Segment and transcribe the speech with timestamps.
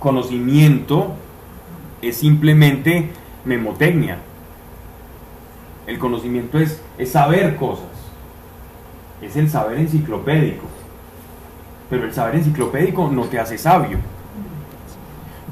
[0.00, 1.12] conocimiento
[2.02, 3.10] es simplemente
[3.44, 4.18] memotecnia.
[5.86, 7.86] El conocimiento es, es saber cosas.
[9.22, 10.64] Es el saber enciclopédico.
[11.88, 13.98] Pero el saber enciclopédico no te hace sabio.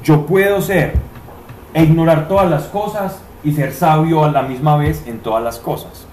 [0.03, 0.95] Yo puedo ser
[1.73, 5.59] e ignorar todas las cosas y ser sabio a la misma vez en todas las
[5.59, 6.07] cosas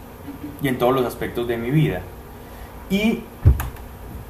[0.62, 2.02] y en todos los aspectos de mi vida.
[2.90, 3.20] Y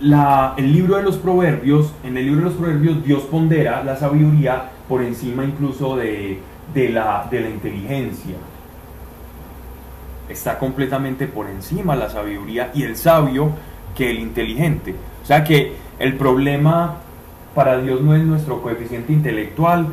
[0.01, 3.97] la, el libro de los proverbios, en el libro de los proverbios Dios pondera la
[3.97, 6.41] sabiduría por encima incluso de,
[6.75, 8.37] de, la, de la inteligencia.
[10.29, 13.51] Está completamente por encima la sabiduría y el sabio
[13.95, 14.95] que el inteligente.
[15.23, 16.97] O sea que el problema
[17.55, 19.87] para Dios no es nuestro coeficiente intelectual,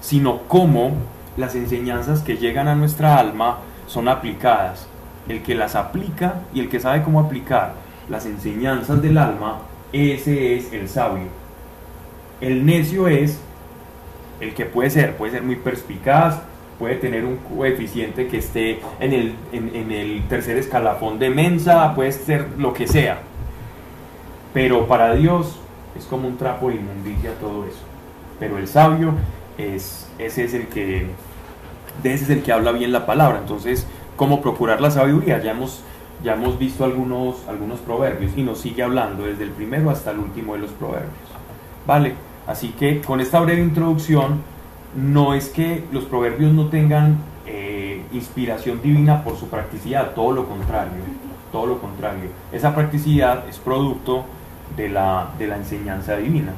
[0.00, 0.92] sino cómo
[1.36, 4.88] las enseñanzas que llegan a nuestra alma son aplicadas.
[5.28, 9.58] El que las aplica y el que sabe cómo aplicar las enseñanzas del alma,
[9.92, 11.26] ese es el sabio.
[12.40, 13.38] El necio es
[14.40, 16.40] el que puede ser, puede ser muy perspicaz,
[16.78, 22.12] puede tener un coeficiente que esté en el, en, el tercer escalafón de mensa, puede
[22.12, 23.20] ser lo que sea.
[24.52, 25.58] Pero para Dios
[25.96, 27.80] es como un trapo de inmundicia todo eso.
[28.38, 29.14] Pero el sabio
[29.56, 31.06] es, ese es el que,
[32.02, 33.38] de ese es el que habla bien la palabra.
[33.38, 35.42] Entonces, ¿cómo procurar la sabiduría?
[35.42, 35.82] Ya hemos,
[36.22, 40.18] ya hemos visto algunos, algunos proverbios y nos sigue hablando desde el primero hasta el
[40.18, 41.12] último de los proverbios.
[41.86, 42.14] Vale,
[42.46, 44.40] así que con esta breve introducción,
[44.96, 50.48] no es que los proverbios no tengan eh, inspiración divina por su practicidad, todo lo
[50.48, 51.02] contrario,
[51.52, 52.30] todo lo contrario.
[52.50, 54.24] Esa practicidad es producto
[54.76, 56.52] de la, de la enseñanza divina.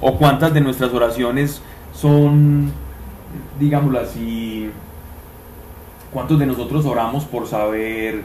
[0.00, 2.72] O cuántas de nuestras oraciones son,
[3.58, 4.70] digámoslo así,
[6.12, 8.22] cuántos de nosotros oramos por saber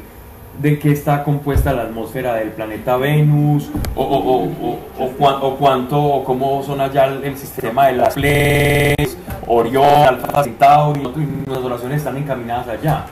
[0.62, 6.82] de qué está compuesta la atmósfera del planeta Venus, o, o, cuánto, o cómo son
[6.82, 13.06] allá el, sistema de las Pleiades, Orión, Alfa Centauri, nuestras oraciones están encaminadas allá.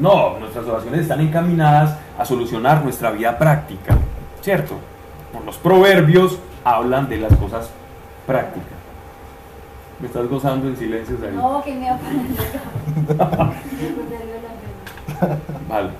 [0.00, 3.96] No, nuestras oraciones están encaminadas a solucionar nuestra vida práctica,
[4.42, 4.74] ¿cierto?
[5.44, 7.70] Los proverbios hablan de las cosas
[8.26, 8.83] prácticas.
[10.00, 11.88] ¿Me estás gozando en silencio, No, que me
[15.68, 15.90] Vale.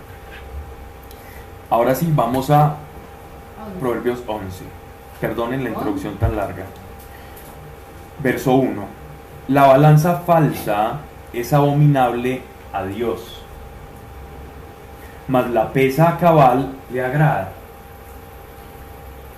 [1.71, 2.77] Ahora sí, vamos a
[3.81, 4.65] Proverbios 11.
[5.21, 6.65] Perdonen la introducción tan larga.
[8.23, 8.85] Verso 1.
[9.49, 11.01] La balanza falsa
[11.33, 13.43] es abominable a Dios,
[15.29, 17.53] mas la pesa cabal le agrada.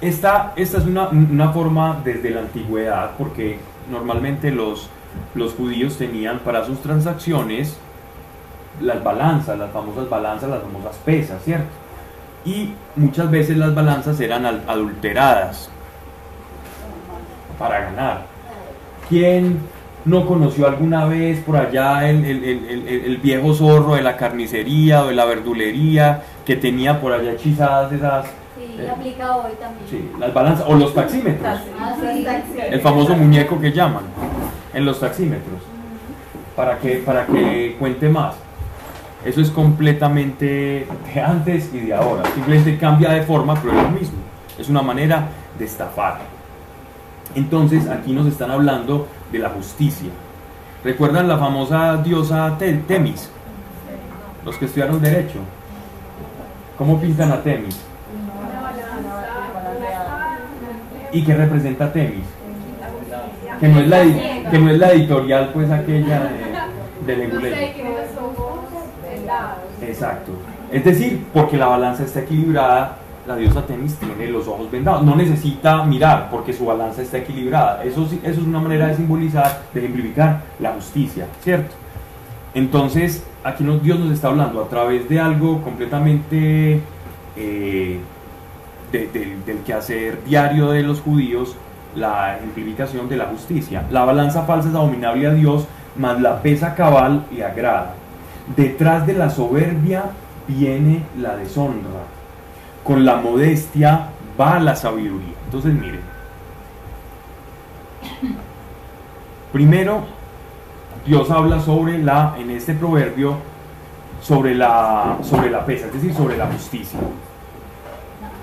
[0.01, 3.59] Esta, esta es una, una, forma desde la antigüedad, porque
[3.91, 4.89] normalmente los,
[5.35, 7.77] los judíos tenían para sus transacciones
[8.81, 11.71] las balanzas, las famosas balanzas, las famosas pesas, ¿cierto?
[12.47, 15.69] y muchas veces las balanzas eran adulteradas
[17.59, 18.27] para ganar.
[19.09, 19.59] ¿Quién
[20.05, 25.25] no conoció alguna vez por allá el, viejo zorro de la carnicería o de la
[25.25, 28.27] verdulería que tenía por allá hechizadas esas...
[28.79, 29.87] Eh, aplica hoy también.
[29.89, 31.61] Sí, las balanzas, o los taxímetros.
[31.81, 31.97] Ah,
[32.71, 34.05] el famoso muñeco que llaman
[34.75, 35.61] en los taxímetros.
[36.55, 38.35] Para que, para que cuente más.
[39.25, 42.23] Eso es completamente de antes y de ahora.
[42.35, 44.19] Simplemente cambia de forma, pero es lo mismo.
[44.59, 46.19] Es una manera de estafar.
[47.35, 50.11] Entonces, aquí nos están hablando de la justicia.
[50.85, 53.31] ¿Recuerdan la famosa diosa Temis?
[54.45, 55.41] Los que estudiaron Derecho.
[56.79, 57.81] ¿Cómo pintan a Temis?
[61.13, 62.25] ¿Y qué representa Temis?
[63.61, 64.03] Que no es la,
[64.51, 66.31] que no es la editorial, pues aquella
[67.07, 67.75] de, de
[69.83, 70.33] Exacto.
[70.71, 72.97] Es decir, porque la balanza está equilibrada,
[73.27, 75.03] la diosa Temis tiene los ojos vendados.
[75.03, 77.83] No necesita mirar porque su balanza está equilibrada.
[77.85, 81.75] Eso, eso es una manera de simbolizar, de ejemplificar la justicia, ¿cierto?
[82.55, 86.81] Entonces, aquí Dios nos está hablando a través de algo completamente
[87.37, 88.01] eh,
[88.93, 91.57] del quehacer diario de los judíos,
[91.95, 93.85] la ejemplificación de la justicia.
[93.91, 95.67] La balanza falsa es abominable a Dios,
[95.97, 97.95] mas la pesa cabal y agrada.
[98.55, 100.05] Detrás de la soberbia
[100.47, 102.05] viene la deshonra.
[102.85, 104.09] Con la modestia
[104.39, 105.35] va la sabiduría.
[105.47, 106.01] Entonces, miren.
[109.53, 110.05] Primero,
[111.07, 113.37] Dios habla sobre la, en este proverbio,
[114.21, 116.99] sobre la, sobre la pesa, es decir, sobre la justicia.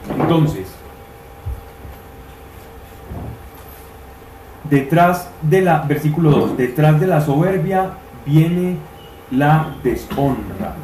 [0.10, 0.68] Entonces,
[4.70, 7.92] detrás de la, versículo 2, detrás de la soberbia
[8.26, 8.78] viene
[9.32, 10.76] la deshonra.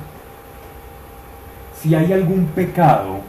[1.82, 3.22] Si hay algún pecado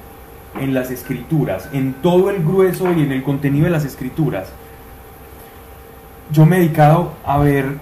[0.58, 4.48] en las escrituras, en todo el grueso y en el contenido de las escrituras,
[6.32, 7.78] yo me he dedicado a ver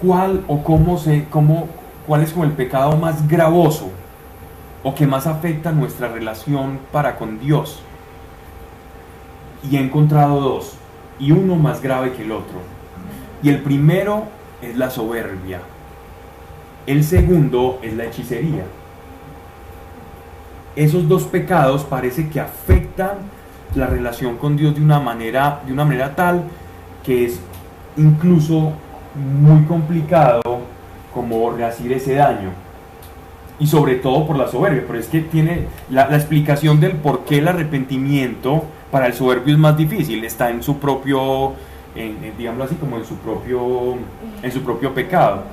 [0.00, 1.68] cuál o cómo se, cómo,
[2.06, 3.90] cuál es como el pecado más gravoso
[4.82, 7.82] o que más afecta nuestra relación para con Dios.
[9.70, 10.74] Y he encontrado dos,
[11.18, 12.60] y uno más grave que el otro.
[13.42, 14.24] Y el primero
[14.60, 15.60] es la soberbia.
[16.86, 18.64] El segundo es la hechicería.
[20.74, 23.18] Esos dos pecados parece que afectan
[23.74, 26.44] la relación con Dios de una manera, de una manera tal
[27.04, 27.40] que es
[27.96, 28.72] incluso
[29.14, 30.40] muy complicado
[31.12, 32.50] como rehacer ese daño.
[33.58, 37.24] Y sobre todo por la soberbia, pero es que tiene la, la explicación del por
[37.24, 41.52] qué el arrepentimiento para el soberbio es más difícil, está en su propio,
[41.94, 43.96] en, en, digámoslo así, como en su propio,
[44.42, 45.44] en su propio pecado.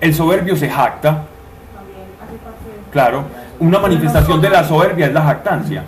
[0.00, 1.24] El soberbio se jacta,
[2.90, 3.24] claro.
[3.60, 5.84] Una manifestación de la soberbia es la jactancia.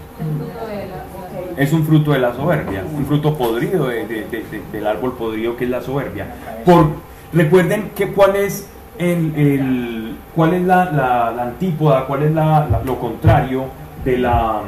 [1.57, 5.15] Es un fruto de la soberbia, un fruto podrido de- de- de- de- del árbol
[5.17, 6.27] podrido que es la soberbia.
[6.65, 6.87] Por,
[7.33, 8.69] recuerden que cuál es
[8.99, 13.65] el, el- cuál es la, la- la antípoda, cuál es la- la- lo contrario
[14.05, 14.61] de la,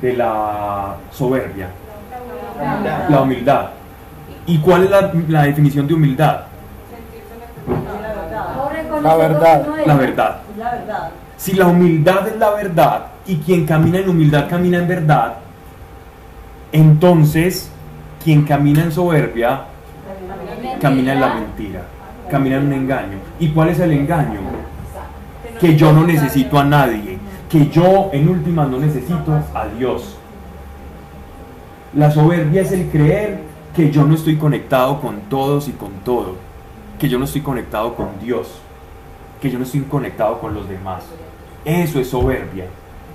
[0.00, 1.68] de la soberbia,
[3.10, 3.66] la humildad.
[4.46, 6.40] ¿Y cuál es la, la definición de humildad?
[9.02, 9.66] La verdad.
[9.86, 10.36] la verdad.
[11.36, 15.34] Si la humildad es la verdad y quien camina en humildad camina en verdad,
[16.72, 17.70] entonces
[18.22, 19.66] quien camina en soberbia
[20.80, 21.82] camina en la mentira,
[22.30, 23.18] camina en un engaño.
[23.40, 24.40] ¿Y cuál es el engaño?
[25.60, 27.18] Que yo no necesito a nadie,
[27.48, 30.16] que yo en últimas no necesito a Dios.
[31.94, 33.40] La soberbia es el creer
[33.74, 36.36] que yo no estoy conectado con todos y con todo,
[36.98, 38.60] que yo no estoy conectado con Dios,
[39.40, 41.04] que yo no estoy conectado con los demás.
[41.64, 42.66] Eso es soberbia.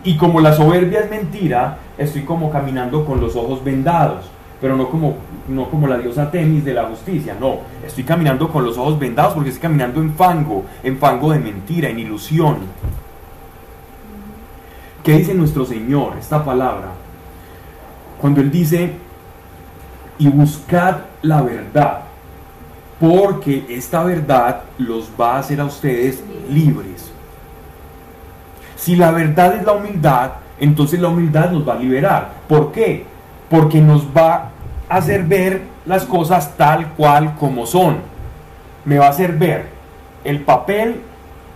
[0.04, 4.26] Y como la soberbia es mentira, estoy como caminando con los ojos vendados,
[4.60, 5.16] pero no como,
[5.48, 9.34] no como la diosa Temis de la justicia, no, estoy caminando con los ojos vendados
[9.34, 12.58] porque estoy caminando en fango, en fango de mentira, en ilusión.
[15.04, 16.92] ¿Qué dice nuestro Señor esta palabra?
[18.20, 18.94] Cuando Él dice,
[20.18, 22.02] y buscad la verdad,
[23.00, 26.93] porque esta verdad los va a hacer a ustedes libres.
[28.84, 32.32] Si la verdad es la humildad, entonces la humildad nos va a liberar.
[32.50, 33.06] ¿Por qué?
[33.50, 34.50] Porque nos va
[34.90, 38.00] a hacer ver las cosas tal cual como son.
[38.84, 39.68] Me va a hacer ver
[40.26, 41.00] el papel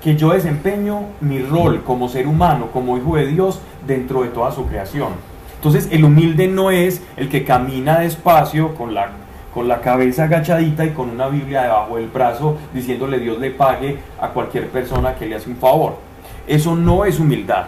[0.01, 4.53] que yo desempeño, mi rol como ser humano, como hijo de Dios, dentro de toda
[4.53, 5.09] su creación.
[5.55, 9.09] Entonces el humilde no es el que camina despacio con la,
[9.53, 13.99] con la cabeza agachadita y con una Biblia debajo del brazo diciéndole Dios le pague
[14.21, 16.06] a cualquier persona que le hace un favor.
[16.47, 17.67] Eso no es humildad.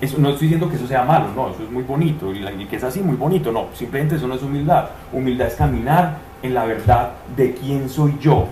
[0.00, 2.76] Eso, no estoy diciendo que eso sea malo, no, eso es muy bonito y, que
[2.76, 4.90] es así, muy bonito, no, simplemente eso no es humildad.
[5.12, 8.48] Humildad es caminar en la verdad de quién soy yo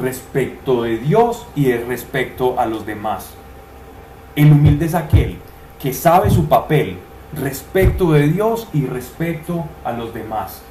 [0.00, 3.30] respecto de Dios y respecto a los demás.
[4.36, 5.38] El humilde es aquel
[5.80, 6.98] que sabe su papel
[7.34, 10.62] respecto de Dios y respecto a los demás.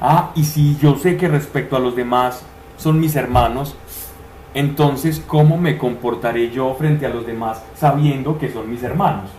[0.00, 2.42] Ah, y si yo sé que respecto a los demás
[2.76, 3.76] son mis hermanos,
[4.54, 9.30] entonces ¿cómo me comportaré yo frente a los demás sabiendo que son mis hermanos?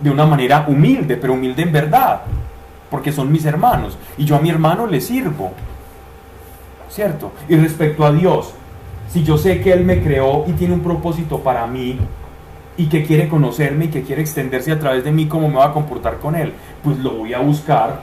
[0.00, 2.22] De una manera humilde, pero humilde en verdad,
[2.90, 5.52] porque son mis hermanos y yo a mi hermano le sirvo.
[6.88, 7.32] ¿Cierto?
[7.48, 8.52] Y respecto a Dios,
[9.08, 11.98] si yo sé que Él me creó y tiene un propósito para mí
[12.76, 15.66] y que quiere conocerme y que quiere extenderse a través de mí, ¿cómo me va
[15.66, 16.52] a comportar con Él?
[16.82, 18.02] Pues lo voy a buscar.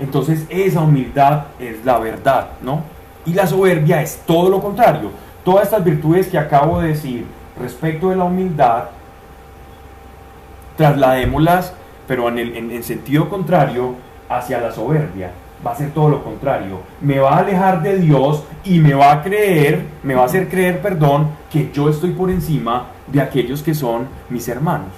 [0.00, 2.82] Entonces esa humildad es la verdad, ¿no?
[3.26, 5.10] Y la soberbia es todo lo contrario.
[5.44, 7.26] Todas estas virtudes que acabo de decir
[7.60, 8.84] respecto de la humildad,
[10.76, 11.74] trasladémoslas,
[12.06, 13.94] pero en, el, en, en sentido contrario,
[14.28, 15.32] hacia la soberbia.
[15.66, 16.80] Va a ser todo lo contrario.
[17.02, 20.48] Me va a alejar de Dios y me va a creer, me va a hacer
[20.48, 24.88] creer, perdón, que yo estoy por encima de aquellos que son mis hermanos.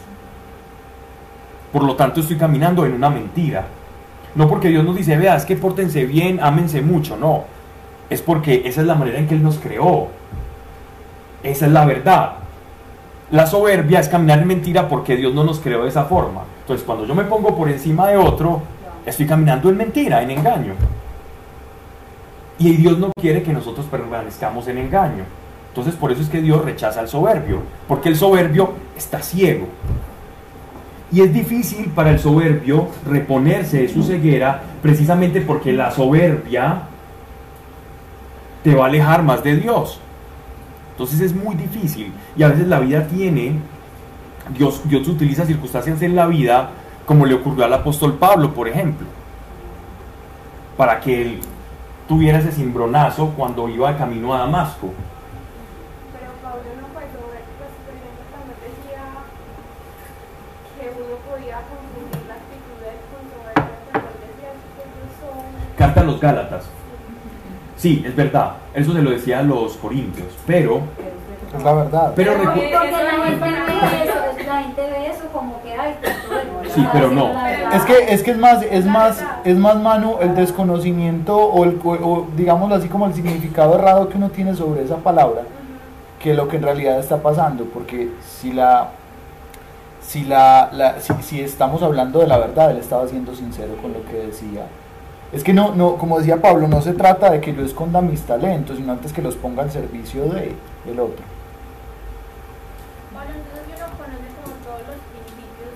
[1.73, 3.67] Por lo tanto, estoy caminando en una mentira.
[4.35, 7.45] No porque Dios nos dice, vea, es que pórtense bien, ámense mucho, no.
[8.13, 10.09] Es porque esa es la manera en que Él nos creó.
[11.43, 12.33] Esa es la verdad.
[13.31, 16.43] La soberbia es caminar en mentira porque Dios no nos creó de esa forma.
[16.61, 18.61] Entonces, cuando yo me pongo por encima de otro,
[19.07, 20.75] estoy caminando en mentira, en engaño.
[22.59, 25.25] Y Dios no quiere que nosotros permanezcamos en engaño.
[25.71, 29.69] Entonces, por eso es que Dios rechaza al soberbio, porque el soberbio está ciego.
[31.11, 36.89] Y es difícil para el soberbio reponerse de su ceguera precisamente porque la soberbia
[38.63, 40.01] te va a alejar más de Dios.
[40.93, 43.57] Entonces es muy difícil y a veces la vida tiene
[44.51, 46.71] Dios, Dios utiliza circunstancias en la vida,
[47.07, 49.07] como le ocurrió al apóstol Pablo, por ejemplo,
[50.77, 51.41] para que él
[52.09, 54.93] tuviera ese cimbronazo cuando iba de camino a Damasco.
[56.13, 59.03] Pero Pablo no fue sobre, por ejemplo cuando decía
[60.77, 65.13] que uno podía confundir la actitud de él con soberbia, cuando él decía que ellos
[65.19, 66.72] son Carta a los Gálatas.
[67.83, 70.83] Sí, es verdad, eso se lo decía a los corintios, pero,
[71.57, 72.13] Es la verdad.
[72.15, 72.81] pero Porque recu- la
[73.25, 77.33] gente ve eso, la gente ve eso como que bueno, Sí, pero no.
[77.75, 81.81] Es que, es que es más, es más, es más mano el desconocimiento o, el,
[81.85, 85.43] o digámoslo así como el significado errado que uno tiene sobre esa palabra
[86.21, 88.91] que lo que en realidad está pasando, porque si la
[90.03, 93.93] si la, la- si, si estamos hablando de la verdad, él estaba siendo sincero con
[93.93, 94.67] lo que decía.
[95.33, 98.21] Es que no, no, como decía Pablo, no se trata de que yo esconda mis
[98.23, 100.55] talentos, sino antes que los ponga al servicio de
[100.87, 101.25] el otro.
[103.15, 105.73] Bueno, entonces uno conoce como todos los principios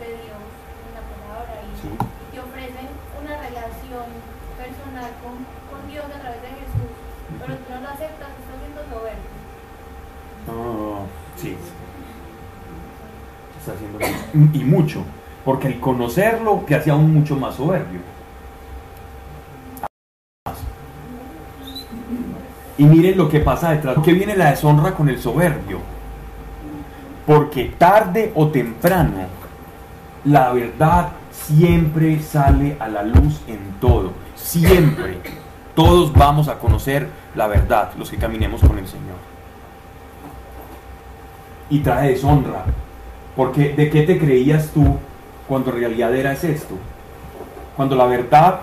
[0.00, 1.88] de Dios en la palabra y, Sí.
[2.32, 2.88] te ofrecen
[3.20, 4.08] una relación
[4.56, 6.90] personal con, con Dios a través de Jesús,
[7.44, 9.32] pero tú no lo aceptas, estás siendo soberbio.
[10.48, 11.04] Ah,
[11.36, 11.56] sí.
[13.60, 14.50] Está haciendo bien.
[14.54, 15.04] y mucho,
[15.44, 18.00] porque el conocerlo te hace aún mucho más soberbio.
[22.76, 23.94] Y miren lo que pasa detrás.
[23.94, 25.78] ¿Por qué viene la deshonra con el soberbio?
[27.26, 29.26] Porque tarde o temprano
[30.24, 34.12] la verdad siempre sale a la luz en todo.
[34.36, 35.18] Siempre.
[35.74, 39.16] Todos vamos a conocer la verdad, los que caminemos con el Señor.
[41.70, 42.64] Y trae deshonra.
[43.36, 44.96] Porque ¿de qué te creías tú
[45.48, 46.76] cuando realidad eras esto?
[47.76, 48.60] Cuando la verdad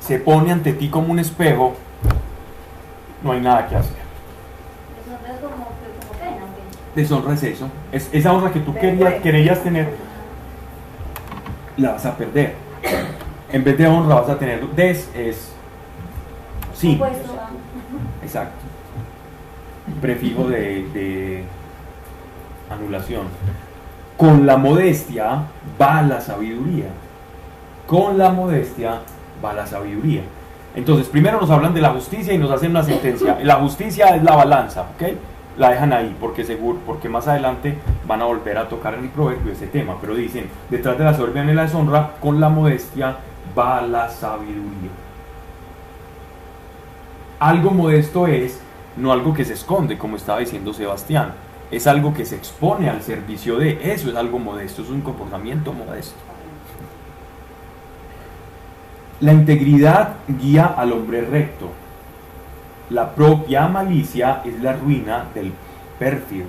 [0.00, 1.74] se pone ante ti como un espejo,
[3.22, 3.96] no hay nada que hacer.
[5.06, 6.46] Eso es como, que- como pena,
[6.94, 7.00] ¿qué?
[7.02, 7.68] Deshonra es eso.
[7.92, 9.88] Es esa honra que tú querías, querías tener,
[11.76, 12.54] la vas a perder.
[13.52, 15.52] En vez de honra vas a tener des, es
[16.74, 16.94] sí.
[16.96, 17.50] Opuesto a-
[18.24, 18.54] Exacto.
[20.00, 21.44] Prefijo de, de
[22.70, 23.26] anulación.
[24.16, 25.42] Con la modestia
[25.80, 26.86] va la sabiduría.
[27.86, 29.00] Con la modestia
[29.44, 30.22] va la sabiduría.
[30.76, 33.38] Entonces, primero nos hablan de la justicia y nos hacen una sentencia.
[33.42, 35.08] La justicia es la balanza, ¿ok?
[35.56, 39.08] La dejan ahí porque seguro, porque más adelante van a volver a tocar en el
[39.08, 39.96] proverbio ese tema.
[40.00, 43.16] Pero dicen, detrás de la soberbia y la deshonra, con la modestia
[43.58, 44.90] va la sabiduría.
[47.38, 48.60] Algo modesto es
[48.98, 51.32] no algo que se esconde, como estaba diciendo Sebastián.
[51.70, 53.92] Es algo que se expone al servicio de.
[53.92, 56.16] Eso es algo modesto, es un comportamiento modesto.
[59.20, 61.70] La integridad guía al hombre recto.
[62.90, 65.52] La propia malicia es la ruina del
[65.98, 66.46] pérfido.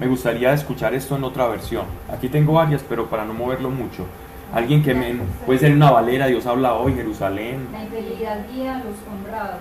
[0.00, 1.86] Me gustaría escuchar esto en otra versión.
[2.12, 4.04] Aquí tengo varias, pero para no moverlo mucho.
[4.52, 5.14] Alguien que me...
[5.46, 7.68] Puede ser una valera, Dios habla hoy, Jerusalén.
[7.70, 9.60] La integridad guía a los honrados,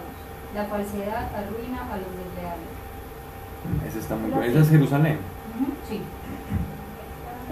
[0.55, 2.67] la falsedad arruina a los desleales.
[3.87, 4.47] Esa está muy buena.
[4.47, 5.17] Esa es Jerusalén.
[5.87, 6.01] Sí.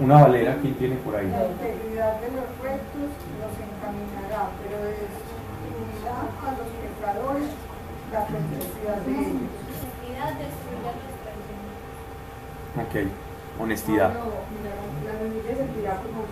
[0.00, 1.28] Una valera, ¿quién tiene por ahí?
[1.28, 7.50] La integridad de los rectos los encaminará, pero destruirá a los pecadores
[8.12, 9.52] la perversidad de ellos.
[10.12, 11.96] Los traicioneros.
[12.82, 12.94] Ok,
[13.60, 14.10] honestidad.
[14.12, 14.20] La
[15.20, 16.24] humildad servirá como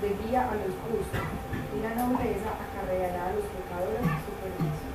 [0.00, 1.26] de guía a los justos,
[1.74, 4.86] y la nobleza acarreará a los pecadores su perdición.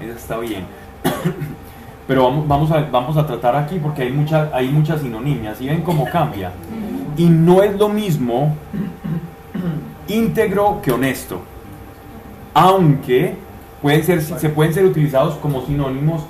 [0.00, 0.66] Esa está bien.
[2.06, 5.60] Pero vamos, vamos, a, vamos a tratar aquí porque hay, mucha, hay muchas sinonimias.
[5.60, 6.52] ¿Y ven cómo cambia?
[7.16, 8.54] Y no es lo mismo
[10.08, 11.40] íntegro que honesto.
[12.52, 13.36] Aunque
[13.80, 16.22] pueden ser, se pueden ser utilizados como sinónimos.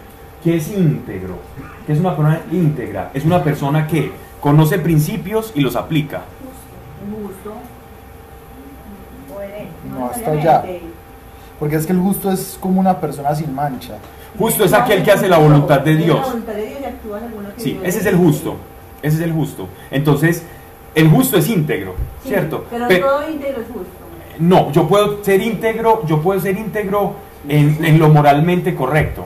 [0.43, 1.39] ¿Qué es íntegro?
[1.87, 3.11] ¿Qué es una persona íntegra?
[3.15, 6.23] Es una persona que conoce principios y los aplica.
[9.91, 10.65] No hasta allá.
[11.59, 13.95] Porque es que el justo es como una persona sin mancha.
[14.39, 16.21] Justo es aquel que hace la voluntad de La Dios.
[16.27, 18.57] voluntad de Dios y actúa según lo que Sí, ese es el justo.
[19.03, 19.69] Ese es el justo.
[19.91, 20.45] Entonces,
[20.95, 22.65] el justo es íntegro, Sí, ¿cierto?
[22.71, 23.91] Pero Pe- todo íntegro es justo.
[24.39, 27.15] no, yo puedo ser íntegro, yo puedo ser íntegro
[27.49, 29.25] en, en lo moralmente correcto.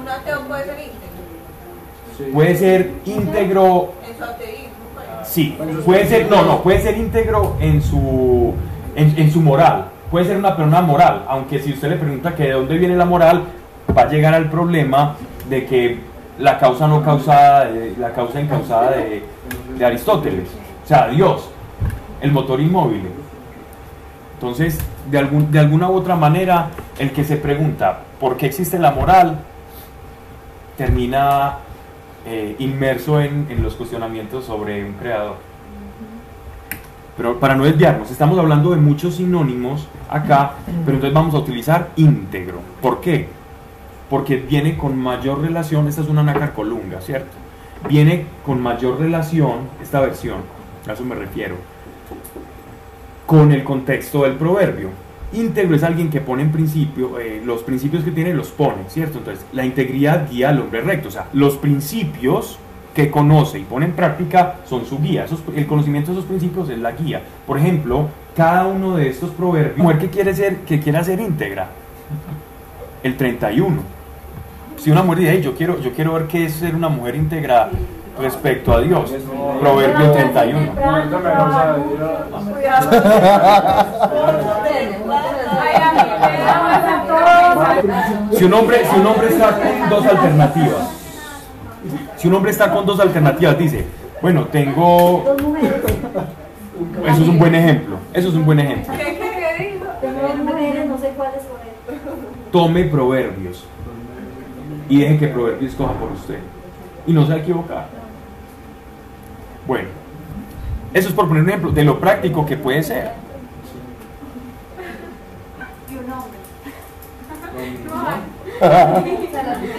[0.00, 2.32] Un ateo puede ser íntegro.
[2.32, 7.82] Puede ser íntegro, En su ateísmo, sí, puede ser, no, no, puede ser íntegro en
[7.82, 8.54] su,
[8.96, 9.88] en, en su moral.
[10.10, 13.04] Puede ser una persona moral, aunque si usted le pregunta que de dónde viene la
[13.04, 13.42] moral,
[13.96, 15.16] va a llegar al problema
[15.48, 16.00] de que
[16.38, 19.22] la causa no causada, la causa incausada de,
[19.76, 20.48] de Aristóteles,
[20.84, 21.50] o sea, Dios,
[22.20, 23.02] el motor inmóvil.
[24.34, 24.78] Entonces,
[25.10, 28.92] de, algún, de alguna u otra manera, el que se pregunta por qué existe la
[28.92, 29.40] moral,
[30.76, 31.58] termina
[32.24, 35.36] eh, inmerso en, en los cuestionamientos sobre un creador.
[37.16, 40.52] Pero para no desviarnos, estamos hablando de muchos sinónimos acá,
[40.84, 42.60] pero entonces vamos a utilizar íntegro.
[42.80, 43.28] ¿Por qué?
[44.08, 47.36] Porque viene con mayor relación, esta es una nácar colunga, ¿cierto?
[47.88, 50.38] Viene con mayor relación, esta versión,
[50.88, 51.56] a eso me refiero,
[53.26, 54.88] con el contexto del proverbio.
[55.32, 59.18] Íntegro es alguien que pone en principio, eh, los principios que tiene los pone, ¿cierto?
[59.18, 62.58] Entonces, la integridad guía al hombre recto, o sea, los principios
[62.94, 65.26] que conoce y pone en práctica son su guía.
[65.54, 67.22] El conocimiento de esos principios es la guía.
[67.46, 71.68] Por ejemplo, cada uno de estos proverbios, mujer que quiere ser, que quiera ser íntegra,
[73.02, 73.97] el 31.
[74.78, 77.16] Si una mujer dice, "Hey, yo quiero, yo quiero ver qué es ser una mujer
[77.16, 77.70] íntegra
[78.20, 79.12] respecto a Dios,
[79.60, 80.58] Proverbio 31.
[80.58, 80.96] Ay,
[85.82, 90.90] a mí me da Si un hombre, si un hombre está con dos alternativas,
[92.16, 93.84] si un hombre está con dos alternativas, dice,
[94.20, 95.24] bueno, tengo,
[97.06, 98.94] eso es un buen ejemplo, eso es un buen ejemplo.
[102.52, 103.66] Tome proverbios
[104.88, 106.38] y deje que proverbios coja por usted
[107.06, 107.86] y no se va a equivocar.
[109.66, 109.88] Bueno,
[110.94, 113.12] eso es por poner un ejemplo de lo práctico que puede ser.
[115.90, 116.38] Y un hombre.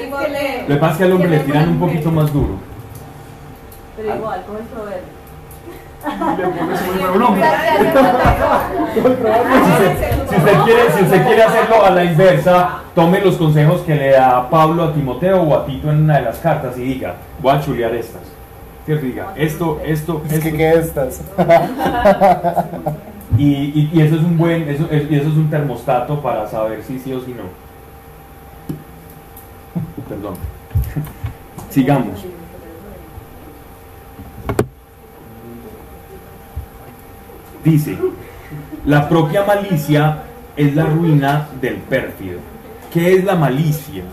[0.06, 2.56] Igual que- Lo que pasa es que al hombre le tiran un poquito más duro.
[3.98, 5.18] Pero igual, con el proverbio.
[10.29, 14.12] Si usted, quiere, si usted quiere hacerlo a la inversa, tome los consejos que le
[14.12, 17.53] da Pablo a Timoteo o a Tito en una de las cartas y diga, voy
[17.56, 18.22] a chulear estas.
[18.86, 19.06] ¿Cierto?
[19.06, 20.58] Diga, esto, esto, Es que esto.
[20.58, 21.22] que estas.
[23.38, 26.46] Y, y- y eso es un buen, eso, es- y eso es un termostato para
[26.48, 27.44] saber si sí o si no.
[30.10, 30.34] Perdón.
[31.70, 32.25] Sigamos.
[37.63, 37.98] Dice,
[38.86, 40.24] la propia malicia
[40.56, 42.39] es la ruina del pérfido.
[42.93, 44.04] ¿Qué es la malicia?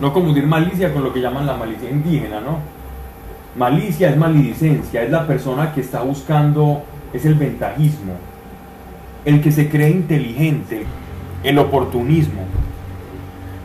[0.00, 2.58] No confundir malicia con lo que llaman la malicia indígena, ¿no?
[3.56, 8.14] Malicia es maledicencia, es la persona que está buscando, es el ventajismo,
[9.24, 10.84] el que se cree inteligente,
[11.42, 12.42] el oportunismo.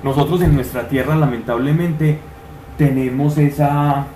[0.04, 2.20] Nosotros en nuestra tierra lamentablemente
[2.78, 4.08] tenemos esa,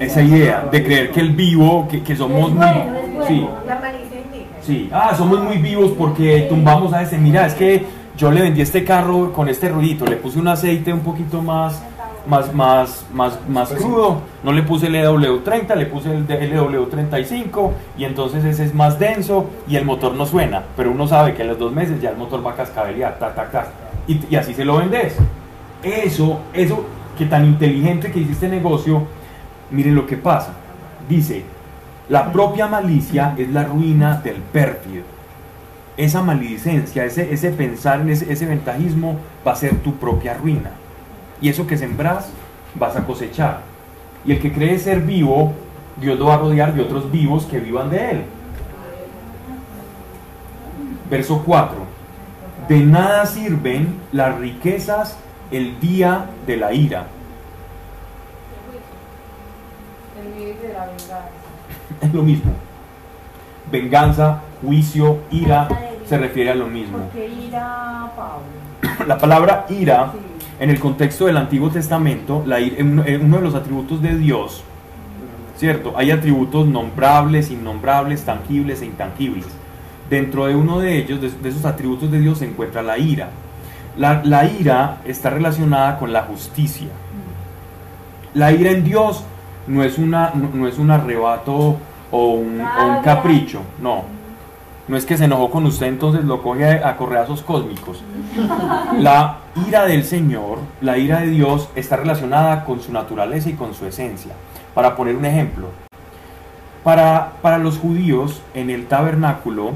[0.00, 2.58] esa idea de creer que el vivo, que, que somos muy...
[2.58, 3.26] bueno, es bueno.
[3.26, 4.56] Sí, La malicia indígena.
[4.62, 7.18] Sí, ah, somos muy vivos porque tumbamos a ese.
[7.18, 7.84] Mira, es que
[8.16, 11.82] yo le vendí este carro con este ruidito, le puse un aceite un poquito más,
[12.28, 17.70] más, más, más, más crudo, no le puse el EW30, le puse el de- LW35
[17.98, 21.42] y entonces ese es más denso y el motor no suena, pero uno sabe que
[21.42, 23.66] a los dos meses ya el motor va a cascabelear, tac, tac, tac,
[24.06, 25.16] y, y así se lo vendes.
[25.82, 26.84] Eso, eso
[27.18, 29.02] que tan inteligente que hiciste negocio,
[29.74, 30.52] miren lo que pasa.
[31.08, 31.44] Dice,
[32.08, 35.04] la propia malicia es la ruina del pérfido.
[35.96, 40.70] Esa maledicencia, ese, ese pensar en ese, ese ventajismo va a ser tu propia ruina.
[41.40, 42.30] Y eso que sembras
[42.74, 43.60] vas a cosechar.
[44.24, 45.52] Y el que cree ser vivo,
[46.00, 48.22] Dios lo va a rodear de otros vivos que vivan de él.
[51.10, 51.76] Verso 4.
[52.68, 55.16] De nada sirven las riquezas
[55.50, 57.06] el día de la ira.
[60.34, 61.20] De la venganza.
[62.00, 62.52] Es lo mismo.
[63.70, 65.68] Venganza, juicio, ira,
[66.06, 66.98] se refiere a lo mismo.
[66.98, 69.04] ¿Por qué ir a Pablo?
[69.06, 70.18] La palabra ira, Sí.
[70.60, 73.02] en el contexto del Antiguo Testamento, la ira- uno
[73.36, 74.62] de los atributos de Dios,
[75.56, 75.94] ¿cierto?
[75.96, 79.46] Hay atributos nombrables, innombrables, tangibles e intangibles.
[80.10, 83.30] Dentro de uno de ellos, de, de esos atributos de Dios, se encuentra la ira.
[83.96, 86.88] La, la ira está relacionada con la justicia.
[88.34, 89.24] La ira en Dios
[89.66, 91.76] no es, una, no, no es un arrebato
[92.10, 94.04] o un, o un capricho, no.
[94.86, 98.02] No es que se enojó con usted, entonces lo coge a, a correazos cósmicos.
[98.98, 103.72] La ira del Señor, la ira de Dios, está relacionada con su naturaleza y con
[103.72, 104.32] su esencia.
[104.74, 105.68] Para poner un ejemplo,
[106.82, 109.72] para, para los judíos en el tabernáculo,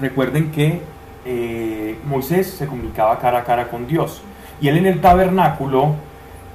[0.00, 0.80] recuerden que
[1.26, 4.22] eh, Moisés se comunicaba cara a cara con Dios.
[4.60, 5.96] Y él en el tabernáculo,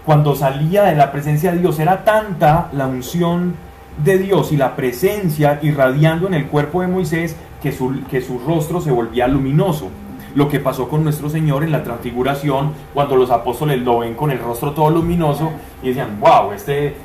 [0.06, 3.56] cuando salía de la presencia de Dios, era tanta la unción
[4.04, 8.40] de Dios y la presencia irradiando en el cuerpo de Moisés que su, que su
[8.40, 9.90] rostro se volvía luminoso.
[10.34, 14.32] Lo que pasó con nuestro Señor en la transfiguración, cuando los apóstoles lo ven con
[14.32, 15.52] el rostro todo luminoso
[15.84, 16.96] y decían, wow, este,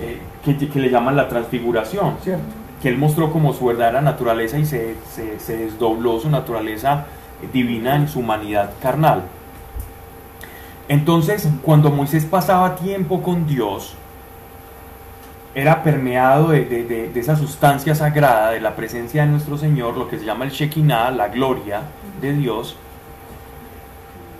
[0.00, 2.42] eh, que, que le llaman la transfiguración, ¿cierto?
[2.82, 7.04] Que Él mostró como su verdadera naturaleza y se, se, se desdobló su naturaleza
[7.52, 9.24] divina en su humanidad carnal.
[10.90, 13.94] Entonces, cuando Moisés pasaba tiempo con Dios,
[15.54, 20.08] era permeado de, de- de- esa sustancia sagrada, de la presencia de nuestro Señor, lo
[20.08, 21.82] que se llama el Shekinah, la gloria
[22.20, 22.74] de Dios.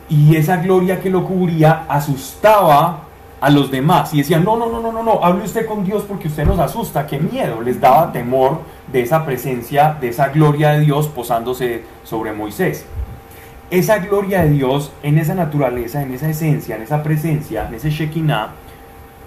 [0.09, 3.05] Y esa gloria que lo cubría asustaba
[3.41, 6.03] a los demás y decían, no, no, no, no, no, no, hable usted con Dios
[6.03, 10.73] porque usted nos asusta, qué miedo, les daba temor de esa presencia, de esa gloria
[10.73, 12.87] de Dios posándose sobre Moisés.
[13.71, 17.91] Esa gloria de Dios en esa naturaleza, en esa esencia, en esa presencia, en ese
[17.91, 18.51] Shekinah,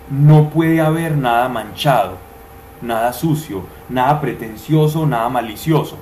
[0.09, 2.17] no puede haber nada manchado,
[2.81, 5.97] nada sucio, nada pretencioso, nada malicioso.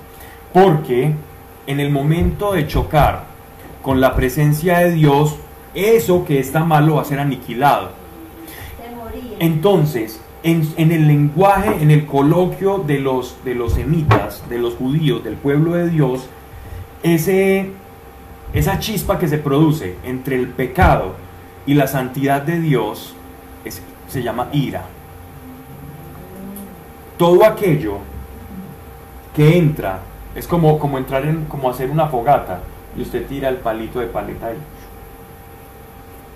[0.53, 1.13] Porque
[1.67, 3.25] en el momento de chocar
[3.83, 5.35] con la presencia de Dios,
[5.75, 7.91] eso que está malo va a ser aniquilado.
[9.39, 14.75] Entonces, en, en el lenguaje, en el coloquio de los, de los semitas, de los
[14.75, 16.27] judíos, del pueblo de Dios,
[17.03, 17.71] ese,
[18.53, 21.15] esa chispa que se produce entre el pecado
[21.65, 23.13] y la santidad de Dios
[23.65, 24.83] es- se llama ira.
[27.17, 27.97] Todo aquello
[29.35, 29.99] que entra
[30.35, 32.59] es como, como entrar en, como hacer una fogata
[32.97, 34.57] y usted tira el palito de paleta ahí.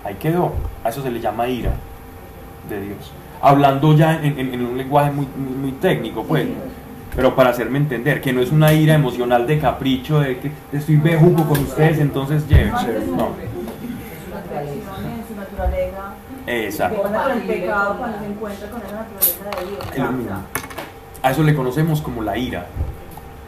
[0.04, 0.52] Ahí quedó.
[0.84, 1.72] A eso se le llama ira
[2.68, 3.12] de Dios.
[3.42, 6.46] Hablando ya en, un lenguaje muy, muy, muy técnico, pues.
[7.16, 10.96] Pero para hacerme entender, que no es una ira emocional de capricho, de que estoy
[10.96, 13.00] bejuco con ustedes, entonces llévense.
[13.16, 13.30] No.
[16.46, 17.02] Exacto.
[21.22, 22.66] A eso le conocemos como la ira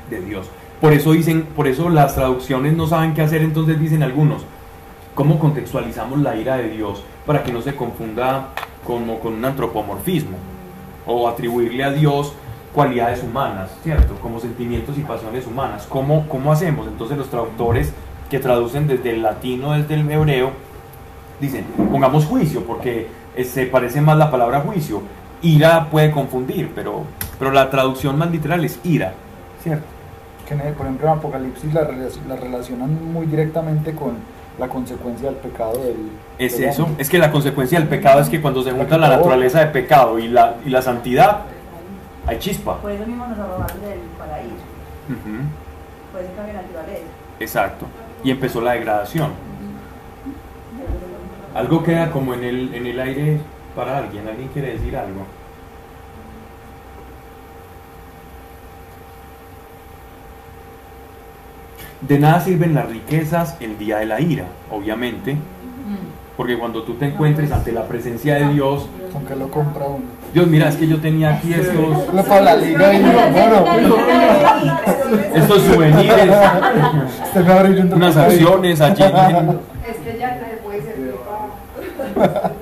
[0.09, 0.48] de Dios.
[0.81, 4.42] Por eso dicen, por eso las traducciones no saben qué hacer, entonces dicen algunos,
[5.14, 8.48] ¿cómo contextualizamos la ira de Dios para que no se confunda
[8.87, 10.38] como con un antropomorfismo?
[11.04, 12.33] O atribuirle a Dios
[12.74, 14.14] cualidades humanas, ¿cierto?
[14.22, 15.87] Como sentimientos y pasiones humanas.
[15.88, 16.87] ¿Cómo, cómo hacemos?
[16.87, 17.92] Entonces los traductores
[18.31, 20.52] que traducen desde el latino, desde el hebreo,
[21.40, 25.02] dicen, pongamos juicio, porque eh, se parece más la palabra juicio.
[25.40, 27.04] Ira puede confundir, pero,
[27.38, 29.14] pero la traducción más literal es ira,
[29.62, 29.87] ¿cierto?
[30.48, 31.83] Que por ejemplo en Apocalipsis la,
[32.26, 34.14] la relacionan muy directamente con
[34.59, 38.28] la consecuencia del pecado del Es del eso, es que la consecuencia del pecado es
[38.28, 41.42] que cuando se junta la naturaleza de pecado y la, y la santidad,
[42.28, 42.76] hay chispa.
[42.78, 44.54] Por eso mismo nos arrojaron del paraíso.
[46.12, 47.06] Por ese cambio de naturaleza.
[47.40, 47.86] Exacto.
[48.22, 49.32] Y empezó la degradación.
[51.54, 53.40] Algo queda como en el, en el aire
[53.74, 54.28] para alguien.
[54.28, 55.26] ¿Alguien quiere decir algo?
[62.02, 65.36] De nada sirven las riquezas el día de la ira, obviamente,
[66.36, 70.17] porque cuando tú te encuentres ante la presencia de Dios, Con que lo compra uno.
[70.32, 73.64] Dios, mira, es que yo tenía aquí estos, Le para la liga y bueno,
[75.34, 76.14] estos souvenirs,
[77.24, 79.02] usted me abre un unas acciones allí.
[79.02, 81.14] en- Este ya no se puede servir
[82.14, 82.52] para.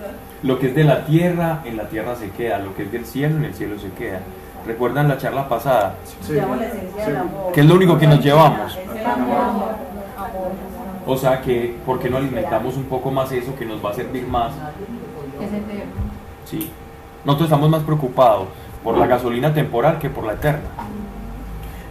[0.43, 2.59] Lo que es de la tierra, en la tierra se queda.
[2.59, 4.21] Lo que es del cielo, en el cielo se queda.
[4.67, 5.95] ¿Recuerdan la charla pasada?
[6.41, 6.59] Amor.
[7.53, 8.77] ¿Qué es lo único que nos llevamos?
[8.77, 8.81] Es.
[11.07, 13.95] O sea que, ¿por qué no alimentamos un poco más eso que nos va a
[13.95, 14.53] servir más?
[14.53, 16.51] Es.
[16.51, 16.71] Sí.
[17.27, 18.47] Nosotros estamos más preocupados
[18.85, 20.69] por la gasolina temporal que por la eterna.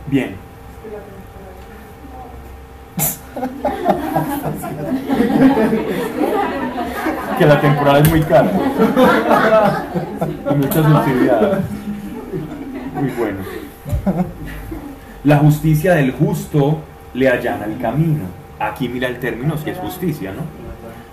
[0.08, 0.38] Bien.
[7.38, 8.50] que la temporal es muy cara.
[10.50, 11.60] Y mucha subsidiada.
[12.94, 13.40] Muy bueno.
[15.26, 16.80] La justicia del justo
[17.14, 18.24] le allana el camino.
[18.58, 20.65] Aquí mira el término, si es justicia, ¿no?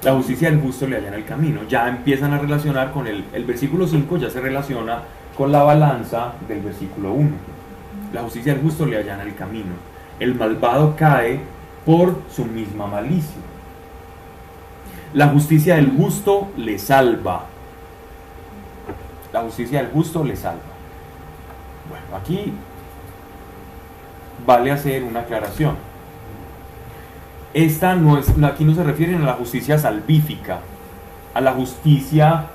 [0.02, 1.60] La justicia del justo le allana el camino.
[1.68, 5.02] Ya empiezan a relacionar con el, el versículo 5, ya se relaciona
[5.36, 7.30] con la balanza del versículo 1.
[8.12, 9.72] La justicia del justo le allana el camino.
[10.18, 11.40] El malvado cae
[11.86, 13.40] por su misma malicia.
[15.14, 17.44] La justicia del justo le salva.
[19.32, 20.60] La justicia del justo le salva.
[21.88, 22.52] Bueno, aquí
[24.46, 25.76] vale hacer una aclaración.
[27.54, 30.60] Esta no es, aquí no se refieren a la justicia salvífica,
[31.34, 32.46] a la justicia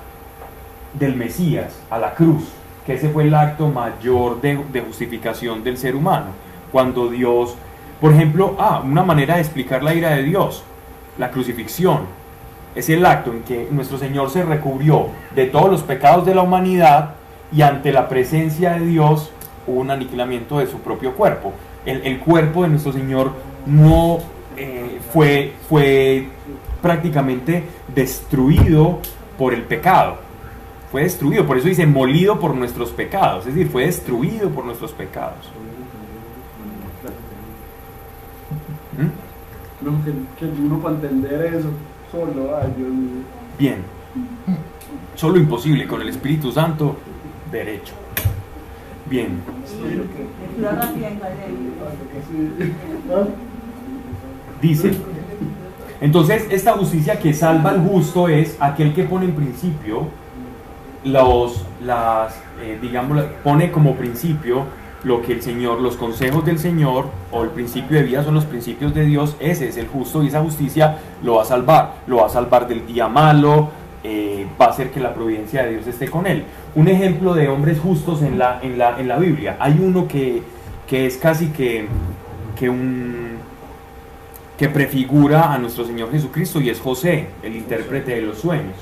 [0.98, 2.44] del Mesías, a la cruz,
[2.84, 6.26] que ese fue el acto mayor de, de justificación del ser humano.
[6.72, 7.54] Cuando Dios,
[8.00, 10.64] por ejemplo, ah, una manera de explicar la ira de Dios,
[11.16, 12.00] la crucifixión,
[12.74, 16.42] es el acto en que nuestro Señor se recubrió de todos los pecados de la
[16.42, 17.14] humanidad
[17.52, 19.30] y ante la presencia de Dios
[19.66, 21.52] hubo un aniquilamiento de su propio cuerpo.
[21.86, 23.32] El, el cuerpo de nuestro Señor
[23.64, 24.18] no
[24.60, 26.28] eh, fue, fue
[26.82, 29.00] prácticamente destruido
[29.36, 30.16] por el pecado.
[30.90, 34.92] Fue destruido, por eso dice molido por nuestros pecados, es decir, fue destruido por nuestros
[34.92, 35.50] pecados.
[38.96, 39.84] ¿Mm?
[39.84, 41.68] No, que, que uno para entender eso,
[42.10, 43.22] Solo, ay Dios mío.
[43.58, 43.76] Bien.
[45.14, 46.96] Solo imposible con el Espíritu Santo,
[47.50, 47.92] derecho.
[49.10, 49.40] Bien.
[54.60, 54.92] Dice,
[56.00, 60.08] entonces esta justicia que salva al justo es aquel que pone en principio
[61.04, 64.64] los, las, eh, digamos, pone como principio
[65.04, 68.46] lo que el Señor, los consejos del Señor o el principio de vida son los
[68.46, 72.16] principios de Dios, ese es el justo y esa justicia lo va a salvar, lo
[72.16, 73.68] va a salvar del día malo,
[74.02, 76.44] eh, va a hacer que la providencia de Dios esté con él.
[76.74, 80.42] Un ejemplo de hombres justos en la, en la, en la Biblia, hay uno que,
[80.88, 81.86] que es casi que,
[82.58, 83.37] que un
[84.58, 88.74] que prefigura a nuestro Señor Jesucristo y es José, el intérprete de los sueños,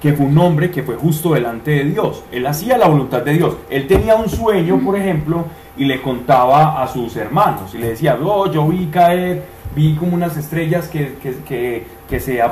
[0.00, 2.22] que fue un hombre que fue justo delante de Dios.
[2.30, 3.56] Él hacía la voluntad de Dios.
[3.70, 5.46] Él tenía un sueño, por ejemplo,
[5.78, 9.42] y le contaba a sus hermanos y le decía, oh, yo vi caer,
[9.74, 12.42] vi como unas estrellas que, que, que, que se,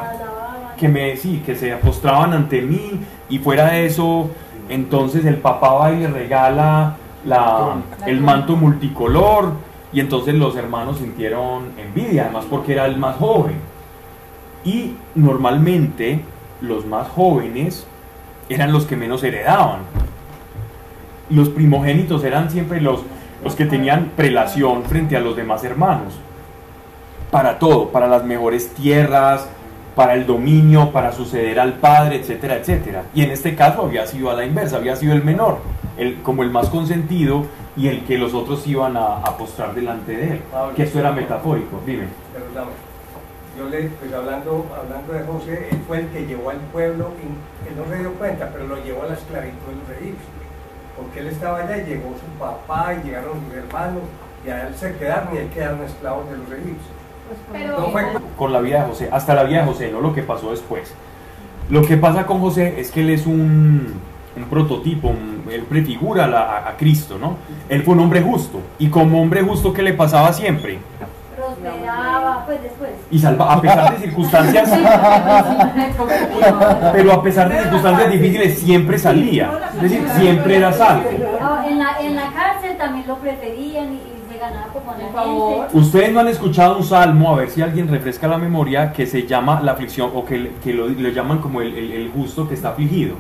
[0.78, 4.30] que me sí, que se postraban ante mí y fuera de eso,
[4.70, 7.74] entonces el papá va y le regala la,
[8.06, 9.52] el manto multicolor
[9.92, 13.56] y entonces los hermanos sintieron envidia, además porque era el más joven.
[14.64, 16.20] Y normalmente
[16.60, 17.86] los más jóvenes
[18.48, 19.80] eran los que menos heredaban.
[21.28, 23.00] Los primogénitos eran siempre los,
[23.42, 26.14] los que tenían prelación frente a los demás hermanos.
[27.30, 29.48] Para todo, para las mejores tierras,
[29.94, 33.04] para el dominio, para suceder al padre, etcétera, etcétera.
[33.14, 35.58] Y en este caso había sido a la inversa, había sido el menor,
[36.00, 37.44] el, como el más consentido
[37.76, 40.40] y el que los otros iban a, a postrar delante de él.
[40.74, 42.04] Que esto era metafórico, dime.
[42.32, 42.72] Perdóname.
[43.58, 47.68] Yo le, pues hablando, hablando de José, él fue el que llevó al pueblo, y
[47.68, 50.28] él no se dio cuenta, pero lo llevó a la esclavitud de los egipcios.
[50.96, 54.02] Porque él estaba allá y llegó su papá y llegaron sus hermanos
[54.46, 56.96] y a él se quedaron y él quedaron esclavos de los egipcios.
[57.52, 60.14] Pero No fue con la vida de José, hasta la vida de José, no lo
[60.14, 60.94] que pasó después.
[61.68, 64.00] Lo que pasa con José es que él es un,
[64.42, 67.36] un prototipo, un- él prefigura la- a, a Cristo, ¿no?
[67.68, 70.78] Él fue un hombre justo, y como hombre justo, ¿qué le pasaba siempre?
[71.36, 72.90] Prosperaba, pues después.
[73.10, 74.70] Y salva, a pesar de circunstancias,
[76.92, 81.08] pero a pesar de circunstancias difíciles, siempre salía, es decir, siempre era salvo.
[81.66, 84.00] En la, en la cárcel también lo preferían y,
[85.12, 85.68] favor.
[85.72, 89.26] Ustedes no han escuchado un salmo, a ver si alguien refresca la memoria, que se
[89.26, 92.54] llama la aflicción, o que, que lo, lo llaman como el, el- el justo que
[92.54, 93.16] está afligido.